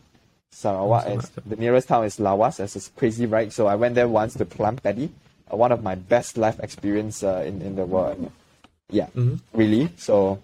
[0.53, 2.61] Sarawak is the nearest town is Lawas.
[2.61, 3.51] It's a crazy right.
[3.51, 5.11] So I went there once to plant paddy.
[5.51, 8.31] Uh, one of my best life experience uh, in in the world.
[8.91, 9.41] Yeah, mm-hmm.
[9.57, 9.89] really.
[9.97, 10.39] So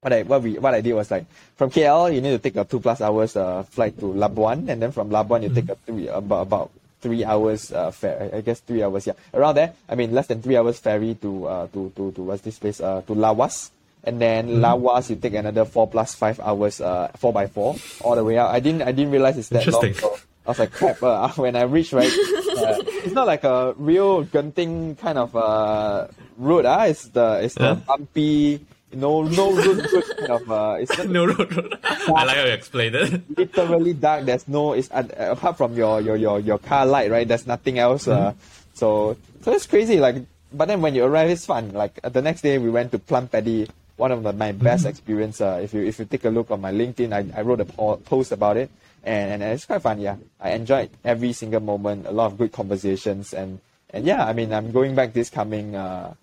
[0.00, 1.26] what I what we what I did was like
[1.56, 4.80] from KL you need to take a two plus hours uh, flight to Labuan and
[4.80, 5.66] then from Labuan you mm-hmm.
[5.66, 6.70] take a three about about
[7.00, 8.32] three hours uh, ferry.
[8.32, 9.74] I guess three hours, yeah, around there.
[9.88, 12.80] I mean, less than three hours ferry to uh, to to to what's this place?
[12.80, 13.70] Uh, to Lawas,
[14.04, 14.60] and then mm.
[14.60, 18.38] Lawas you take another four plus five hours, uh, four by four all the way
[18.38, 18.50] out.
[18.50, 19.92] I didn't I didn't realize it's that long.
[19.94, 21.02] So I was like, crap.
[21.02, 26.08] Uh, when I reached right, uh, it's not like a real Genting kind of uh
[26.36, 26.66] road.
[26.66, 26.86] Ah, uh.
[26.86, 31.26] it's the it's the bumpy no no road, road kind of uh it's not, no
[31.26, 31.78] road, road.
[31.84, 33.22] I like how you explained it.
[33.38, 34.24] Literally dark.
[34.24, 37.26] There's no it's uh, apart from your your your your car light, right?
[37.26, 38.08] There's nothing else.
[38.08, 38.38] Uh, mm-hmm.
[38.74, 40.00] so so it's crazy.
[40.00, 40.16] Like,
[40.52, 41.72] but then when you arrive, it's fun.
[41.72, 43.68] Like uh, the next day, we went to Plum Paddy.
[43.96, 44.90] One of the, my best mm-hmm.
[44.90, 45.40] experience.
[45.40, 47.64] Uh, if you if you take a look on my LinkedIn, I, I wrote a
[47.64, 48.70] post about it,
[49.02, 50.00] and, and it's quite fun.
[50.00, 52.06] Yeah, I enjoyed every single moment.
[52.06, 53.60] A lot of good conversations, and
[53.90, 55.74] and yeah, I mean, I'm going back this coming.
[55.74, 56.14] Uh,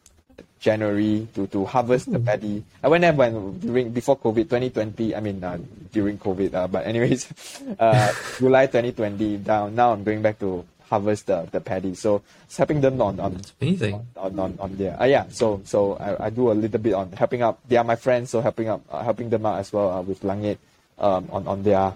[0.65, 2.65] January to, to harvest the paddy.
[2.81, 5.13] I went there when during before COVID 2020.
[5.13, 5.61] I mean uh,
[5.93, 7.29] during COVID, uh, but anyways,
[7.79, 8.09] uh,
[8.41, 9.75] July 2020 down.
[9.77, 11.93] Now I'm going back to harvest the, the paddy.
[11.93, 14.97] So it's helping them on on amazing on on, on there.
[14.97, 15.29] Uh, yeah.
[15.29, 17.61] So so I, I do a little bit on helping up.
[17.69, 20.25] They are my friends, so helping up uh, helping them out as well uh, with
[20.25, 20.57] Langit
[20.97, 21.93] um, on on their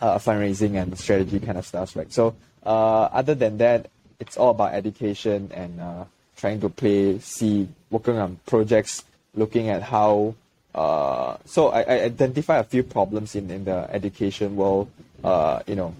[0.00, 1.92] uh, fundraising and strategy kind of stuff.
[1.92, 2.08] Right.
[2.08, 6.04] So uh, other than that, it's all about education and uh,
[6.36, 10.34] trying to play C, working on projects, looking at how.
[10.74, 14.90] Uh, so I, I identify a few problems in, in the education world.
[15.24, 15.94] Uh, you know,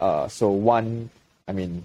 [0.00, 1.10] uh, so one,
[1.48, 1.84] I mean,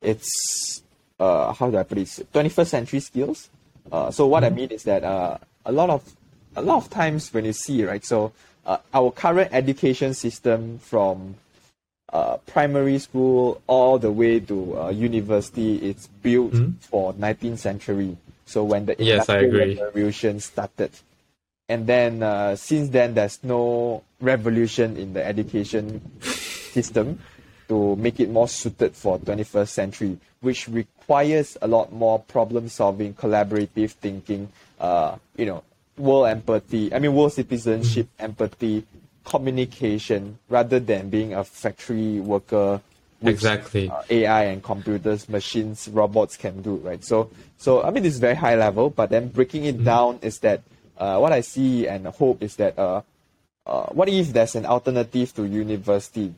[0.00, 0.82] it's
[1.20, 2.08] uh, how do I put it?
[2.32, 3.48] 21st century skills.
[3.90, 4.54] Uh, so what mm-hmm.
[4.54, 6.02] I mean is that uh, a lot of
[6.56, 8.32] a lot of times when you see right, so
[8.64, 11.36] uh, our current education system from
[12.14, 16.78] uh, primary school all the way to uh, university, it's built mm-hmm.
[16.78, 18.16] for 19th century.
[18.46, 20.92] So when the yes, Industrial Revolution started,
[21.68, 27.18] and then uh, since then there's no revolution in the education system
[27.68, 33.12] to make it more suited for 21st century, which requires a lot more problem solving,
[33.14, 34.48] collaborative thinking,
[34.78, 35.64] uh, you know,
[35.96, 36.94] world empathy.
[36.94, 38.24] I mean, world citizenship, mm-hmm.
[38.24, 38.86] empathy,
[39.24, 42.80] communication rather than being a factory worker
[43.20, 47.02] which, exactly uh, AI and computers, machines, robots can do, right?
[47.02, 49.84] So, so I mean, this is very high level, but then breaking it mm-hmm.
[49.84, 50.62] down is that
[50.98, 53.00] uh, what I see and hope is that uh,
[53.66, 56.34] uh, what if there's an alternative to university?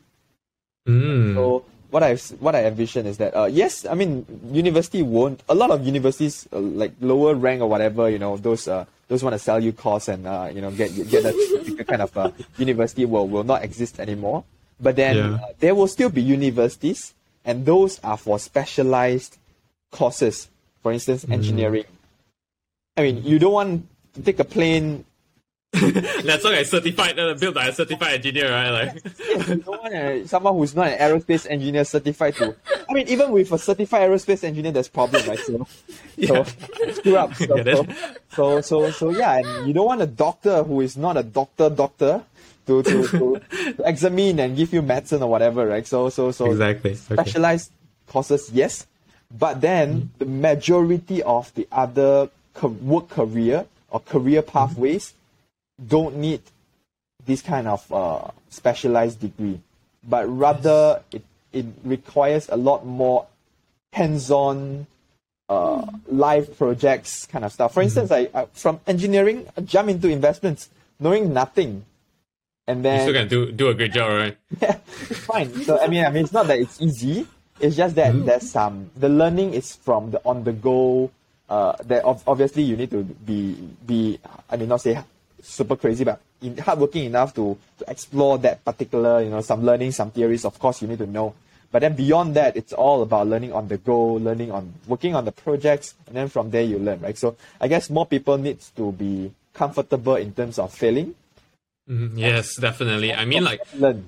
[0.87, 1.35] Mm.
[1.35, 5.43] So what I what I envision is that uh, yes, I mean university won't.
[5.49, 9.23] A lot of universities uh, like lower rank or whatever, you know, those uh, those
[9.23, 12.31] want to sell you course and uh, you know get get a kind of uh,
[12.57, 14.43] university will will not exist anymore.
[14.79, 15.33] But then Yeah.
[15.35, 17.13] uh, there will still be universities,
[17.45, 19.37] and those are for specialized
[19.91, 20.49] courses.
[20.83, 21.85] For instance, engineering.
[22.95, 25.05] I mean, you don't want to take a plane
[26.23, 28.69] That's like a certified, uh, built by a certified engineer, right?
[28.69, 32.55] Like, Yes, you don't want someone who's not an aerospace engineer certified to.
[32.89, 35.39] I mean, even with a certified aerospace engineer, there's problem, right?
[35.39, 35.67] So,
[36.25, 36.43] so
[36.93, 37.33] screw up.
[37.35, 37.97] So, Yeah, that's-
[38.35, 41.69] so, so, so, yeah, and you don't want a doctor who is not a doctor
[41.69, 42.23] doctor
[42.67, 43.41] to to, to,
[43.77, 45.87] to examine and give you medicine or whatever, right?
[45.87, 46.99] So, so, so Exactly, okay.
[47.15, 47.71] specialized
[48.07, 48.85] courses, yes,
[49.37, 55.13] but then the majority of the other ca- work career or career pathways
[55.85, 56.41] don't need
[57.25, 59.59] this kind of uh, specialized degree,
[60.03, 63.27] but rather it, it requires a lot more
[63.93, 64.87] hands-on
[65.49, 67.73] uh, live projects kind of stuff.
[67.73, 70.69] For instance, I, I from engineering, I jump into investments
[70.99, 71.85] knowing nothing,
[72.67, 74.37] and then you still can do do a great job, right?
[74.61, 74.77] yeah,
[75.09, 75.53] it's fine.
[75.63, 77.27] So I mean, I mean, it's not that it's easy.
[77.59, 81.11] It's just that there's some the learning is from the on the go.
[81.49, 83.55] Uh, that ob- obviously you need to be
[83.85, 84.19] be.
[84.49, 84.99] I mean, not say
[85.41, 89.21] super crazy, but in, hardworking enough to to explore that particular.
[89.21, 90.45] You know, some learning, some theories.
[90.45, 91.33] Of course, you need to know.
[91.71, 95.25] But then beyond that, it's all about learning on the go, learning on working on
[95.25, 97.17] the projects, and then from there you learn, right?
[97.17, 101.15] So I guess more people needs to be comfortable in terms of failing.
[101.89, 103.13] Mhm, Yes, definitely.
[103.13, 104.07] I mean, like, Learn,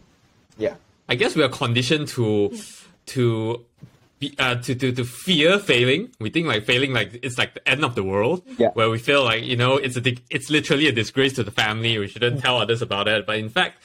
[0.58, 0.76] yeah.
[1.08, 2.54] I guess we are conditioned to
[3.08, 3.66] to
[4.20, 6.12] be uh, to, to to fear failing.
[6.20, 8.44] We think like failing like it's like the end of the world.
[8.58, 8.70] Yeah.
[8.74, 11.98] Where we feel like you know it's a it's literally a disgrace to the family.
[11.98, 13.26] We shouldn't tell others about it.
[13.26, 13.82] But in fact,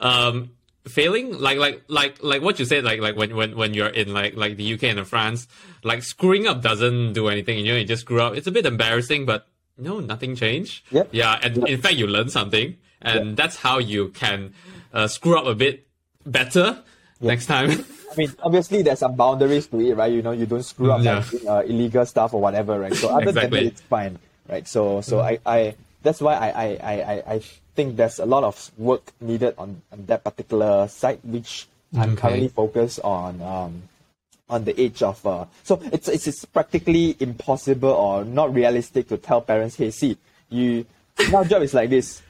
[0.00, 0.50] um,
[0.86, 4.12] failing like like like like what you said like like when when when you're in
[4.12, 5.48] like like the UK and France,
[5.84, 7.58] like screwing up doesn't do anything.
[7.58, 8.34] You know, you just screw up.
[8.36, 10.84] It's a bit embarrassing, but no, nothing changed.
[10.90, 11.08] Yep.
[11.12, 13.36] Yeah, and in fact, you learn something, and Yep.
[13.36, 14.52] that's how you can
[14.92, 15.86] uh, screw up a bit
[16.26, 16.82] better
[17.20, 17.70] next time.
[18.12, 20.12] I mean, obviously there's some boundaries to it, right?
[20.12, 21.24] You know, you don't screw up yeah.
[21.32, 22.94] like uh, illegal stuff or whatever, right?
[22.94, 23.60] So other than Exactly.
[23.60, 23.62] Mm.
[23.62, 24.66] that, it's fine, right?
[24.66, 27.42] So, so I, I, that's why I, I, I, I-
[27.78, 32.48] think there's a lot of work needed on, on that particular site, which I'm currently
[32.48, 33.82] focused on, um,
[34.50, 39.16] on the age of, uh, so it's, it's, it's practically impossible or not realistic to
[39.16, 40.18] tell parents, hey, see,
[40.50, 40.86] you,
[41.30, 42.20] now job is like this,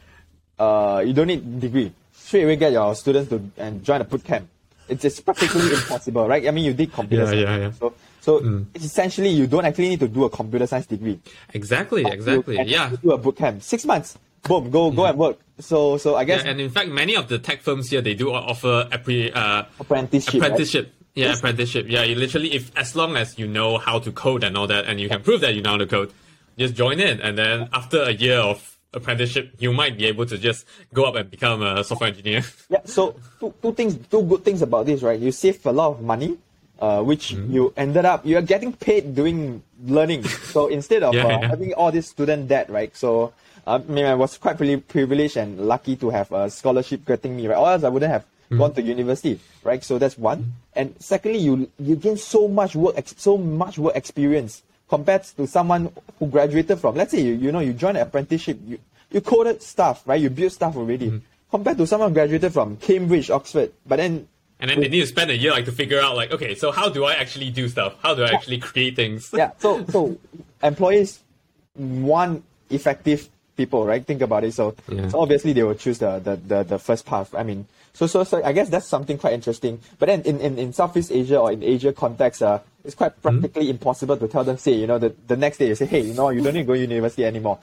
[0.59, 1.95] uh, you don't need degree.
[2.13, 4.47] Straight away get your students to and join a boot camp.
[4.89, 6.47] It's, it's practically impossible, right?
[6.47, 7.43] I mean, you did computer Yeah, science.
[7.43, 7.71] yeah, yeah.
[7.73, 11.21] So, so it's essentially you don't actually need to do a computer science degree.
[11.55, 12.57] exactly, exactly.
[12.59, 12.93] You Yeah.
[13.03, 14.19] Do a boot camp, six months.
[14.43, 15.39] Boom, go go and work.
[15.59, 18.15] So, so I guess Yeah, and in fact, many of the tech firms here they
[18.15, 20.35] do offer appre- uh, apprenticeship.
[20.35, 20.43] right?
[20.51, 20.93] apprenticeship.
[21.15, 21.39] Yeah, Yes.
[21.39, 21.87] apprenticeship.
[21.89, 24.85] Yeah, you literally, if as long as you know how to code and all that,
[24.87, 26.13] and you can prove that you know how to code,
[26.57, 30.39] just join in, and then after a year of apprenticeship, you might be able to
[30.39, 32.43] just go up and become a software engineer.
[32.71, 35.19] Yeah, so two, two things, two good things about this, right?
[35.19, 36.37] You save a lot of money,
[36.79, 37.53] uh, which Mm-hmm.
[37.53, 40.23] you ended up, you're getting paid doing learning.
[40.25, 41.49] So instead of Yeah, uh, yeah.
[41.49, 42.95] having all this student debt, right?
[42.95, 43.33] So,
[43.67, 47.37] uh, I mean, I was quite pretty privileged and lucky to have a scholarship getting
[47.37, 47.57] me, right?
[47.57, 48.59] Or else I wouldn't have Mm-hmm.
[48.59, 49.83] gone to university, right?
[49.85, 50.53] So that's one.
[50.75, 55.47] And secondly, you, you gain so much work, ex- so much work experience compared to
[55.47, 58.79] someone who graduated from, let's say you, you know, you join an apprenticeship, you,
[59.11, 60.21] you coded stuff, right?
[60.21, 61.09] You built stuff already.
[61.09, 61.19] Mm-hmm.
[61.51, 64.29] Compared to someone who graduated from Cambridge, Oxford, but then
[64.61, 66.73] And then they need to spend a year like to figure out like, okay, so
[66.73, 67.95] how do I actually do stuff?
[68.03, 69.31] How do I actually create things?
[69.37, 70.19] yeah, so so
[70.63, 71.21] employees
[71.77, 74.05] want effective people, right?
[74.05, 74.53] Think about it.
[74.55, 75.09] So, Yeah.
[75.09, 77.35] so obviously they will choose the, the, the, the first path.
[77.35, 79.81] I mean, so, so so I guess that's something quite interesting.
[79.99, 83.69] But then in, in, in Southeast Asia or in Asia context, uh, it's quite practically
[83.69, 86.15] impossible to tell them, say, you know, the, the next day you say, hey, you
[86.15, 87.59] know, you don't need to go to university anymore.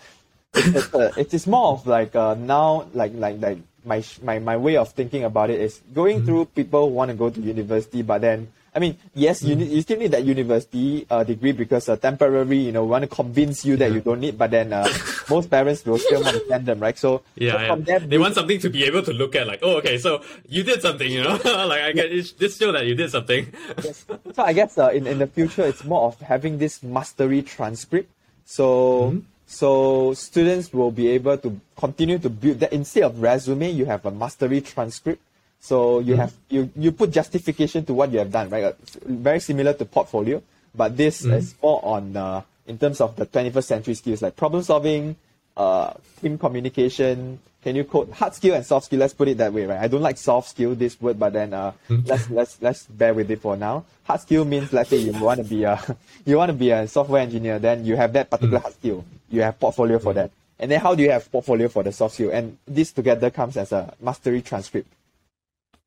[0.53, 4.55] It's, uh, it is more of like uh, now, like like like my my my
[4.55, 8.03] way of thinking about it is going through people who want to go to university,
[8.03, 11.87] but then I mean, yes, you need, you still need that university uh, degree because
[11.87, 14.85] uh, temporary, you know, want to convince you that you don't need, but then uh,
[15.29, 16.97] most parents will still want to send them, right?
[16.97, 17.85] So, so Yeah, from yeah.
[17.85, 20.63] there, they want something to be able to look at, like, oh, okay, so you
[20.63, 23.47] did something, you know, like I get it's this show that you did something.
[23.81, 24.05] Yes.
[24.33, 28.11] So I guess uh, in in the future, it's more of having this mastery transcript.
[28.45, 29.15] So
[29.47, 34.05] so students will be able to continue to build that instead of resume, you have
[34.05, 35.21] a mastery transcript.
[35.65, 38.65] So you have you you put justification to what you have done, right?
[38.65, 40.37] Uh, Very similar to portfolio,
[40.75, 44.61] but this is more on uh, in terms of the 21st century skills like problem
[44.61, 45.15] solving,
[45.57, 47.39] uh, team communication?
[47.63, 48.99] Can you code hard skill and soft skill?
[48.99, 49.79] Let's put it that way, right?
[49.81, 52.05] I don't like soft skill this word, but then uh, mm-hmm.
[52.05, 53.85] let's let's let's bear with it for now.
[54.03, 55.81] Hard skill means let's say you want to be a
[56.29, 58.69] you want to be a software engineer, then you have that particular mm-hmm.
[58.69, 59.05] hard skill.
[59.31, 60.29] You have portfolio for that.
[60.59, 62.29] And then how do you have portfolio for the soft skill?
[62.29, 64.93] And this together comes as a mastery transcript.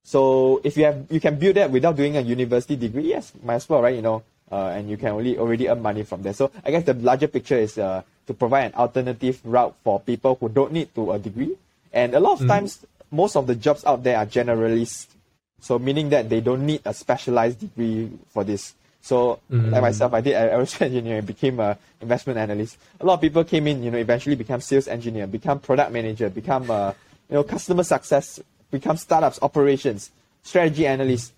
[0.08, 3.60] So if you have you can build that without doing a university degree, yes, might
[3.60, 3.94] as well, right?
[3.94, 6.32] You know, uh, and you can only already earn money from there.
[6.32, 10.38] So I guess the larger picture is uh, to provide an alternative route for people
[10.40, 11.58] who don't need to a degree.
[11.92, 12.48] And a lot of mm.
[12.48, 15.08] times, most of the jobs out there are generalists.
[15.60, 18.72] So meaning that they don't need a specialized degree for this.
[19.02, 19.70] So mm.
[19.70, 22.78] like myself, I did aerospace engineering, and became a investment analyst.
[22.98, 26.30] A lot of people came in, you know, eventually become sales engineer, become product manager,
[26.30, 26.94] become uh,
[27.28, 28.40] you know customer success,
[28.70, 30.10] become startups operations,
[30.42, 31.32] strategy analyst.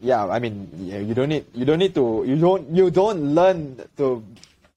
[0.00, 3.34] Yeah, I mean, yeah, you don't need you don't need to you don't you don't
[3.34, 4.24] learn to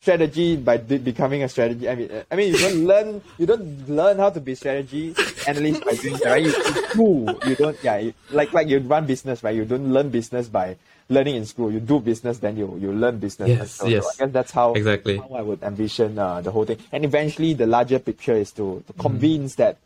[0.01, 1.87] strategy by becoming a strategy.
[1.87, 5.15] I mean, I mean, you don't learn you don't learn how to be strategy
[5.47, 6.25] analyst by doing that.
[6.25, 6.43] Right?
[6.43, 6.53] You,
[6.95, 9.55] you, you don't yeah you, like like you run business right.
[9.55, 10.75] You don't learn business by
[11.09, 11.71] learning in school.
[11.71, 13.49] You do business, then you you learn business.
[13.49, 14.03] Yes, so, yes.
[14.03, 16.79] So I guess that's how exactly how I would envision uh, the whole thing.
[16.91, 19.57] And eventually, the larger picture is to, to convince mm.
[19.57, 19.77] that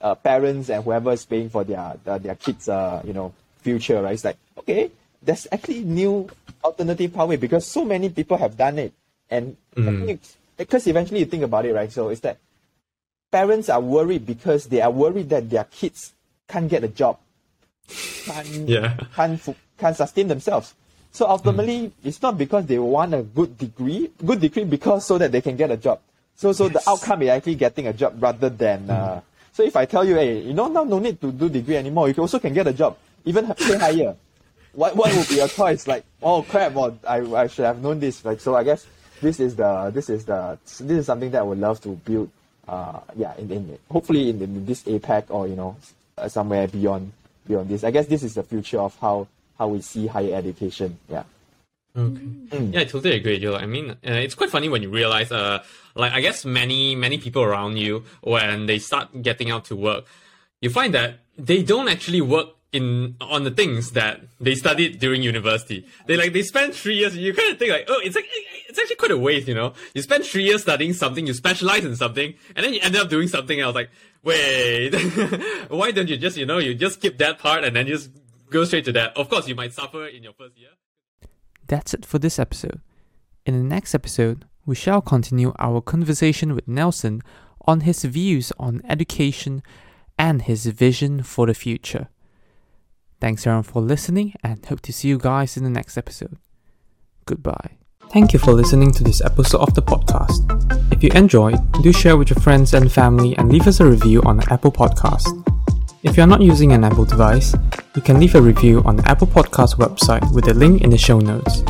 [0.00, 4.02] uh, parents and whoever is paying for their uh, their kids' uh, you know future,
[4.02, 4.14] right?
[4.14, 4.90] It's like okay,
[5.22, 6.28] there's actually new
[6.62, 8.92] alternative pathway because so many people have done it,
[9.30, 10.18] and mm.
[10.56, 11.90] because eventually you think about it, right?
[11.90, 12.38] So it's that
[13.30, 16.12] parents are worried because they are worried that their kids
[16.48, 17.18] can't get a job,
[18.24, 18.96] can't yeah.
[19.14, 19.40] can't
[19.78, 20.74] can't sustain themselves.
[21.12, 21.92] So ultimately, mm.
[22.04, 25.56] it's not because they want a good degree, good degree because so that they can
[25.56, 26.00] get a job.
[26.34, 26.74] So so yes.
[26.74, 28.88] the outcome is actually getting a job rather than.
[28.88, 29.22] Mm.
[29.56, 32.10] So if I tell you, hey, you know, now no need to do degree anymore.
[32.10, 34.14] You also can get a job, even pay higher.
[34.74, 35.86] what what would be your choice?
[35.88, 38.22] Like, oh crap, well, I I should have known this.
[38.22, 38.86] Like, so I guess
[39.22, 42.28] this is the this is the this is something that I would love to build.
[42.68, 45.74] Uh, yeah, in, in hopefully in, in this APAC or you know
[46.28, 47.10] somewhere beyond
[47.48, 47.82] beyond this.
[47.82, 49.26] I guess this is the future of how
[49.56, 50.98] how we see higher education.
[51.08, 51.24] Yeah.
[51.96, 52.20] Okay.
[52.50, 52.74] Mm.
[52.74, 53.56] Yeah, I totally agree, Joe.
[53.56, 55.62] I mean, uh, it's quite funny when you realize, uh,
[55.94, 60.04] like I guess many many people around you when they start getting out to work,
[60.60, 65.22] you find that they don't actually work in on the things that they studied during
[65.22, 65.86] university.
[66.06, 67.16] They like they spend three years.
[67.16, 68.26] You kind of think like, oh, it's like
[68.68, 69.72] it's actually quite a waste, you know.
[69.94, 73.08] You spend three years studying something, you specialize in something, and then you end up
[73.08, 73.74] doing something else.
[73.74, 73.90] Like,
[74.22, 74.90] wait,
[75.68, 78.10] why don't you just you know you just skip that part and then just
[78.50, 79.16] go straight to that.
[79.16, 80.70] Of course, you might suffer in your first year.
[81.68, 82.80] That's it for this episode.
[83.44, 87.22] In the next episode, we shall continue our conversation with Nelson
[87.66, 89.62] on his views on education
[90.18, 92.08] and his vision for the future.
[93.20, 96.36] Thanks everyone for listening and hope to see you guys in the next episode.
[97.24, 97.78] Goodbye.
[98.10, 100.92] Thank you for listening to this episode of the podcast.
[100.92, 104.22] If you enjoyed, do share with your friends and family and leave us a review
[104.22, 105.55] on the Apple Podcast.
[106.06, 107.54] If you're not using an Apple device,
[107.96, 110.96] you can leave a review on the Apple Podcast website with a link in the
[110.96, 111.62] show notes.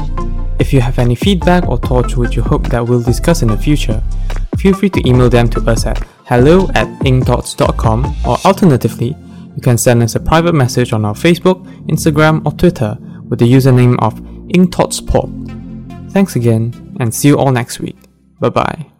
[0.60, 3.56] If you have any feedback or thoughts which you hope that we'll discuss in the
[3.56, 4.02] future,
[4.58, 9.16] feel free to email them to us at hello at inkthoughts.com or alternatively,
[9.56, 12.98] you can send us a private message on our Facebook, Instagram, or Twitter
[13.30, 14.14] with the username of
[14.50, 16.12] inkthoughtspod.
[16.12, 17.96] Thanks again, and see you all next week.
[18.38, 18.95] Bye bye.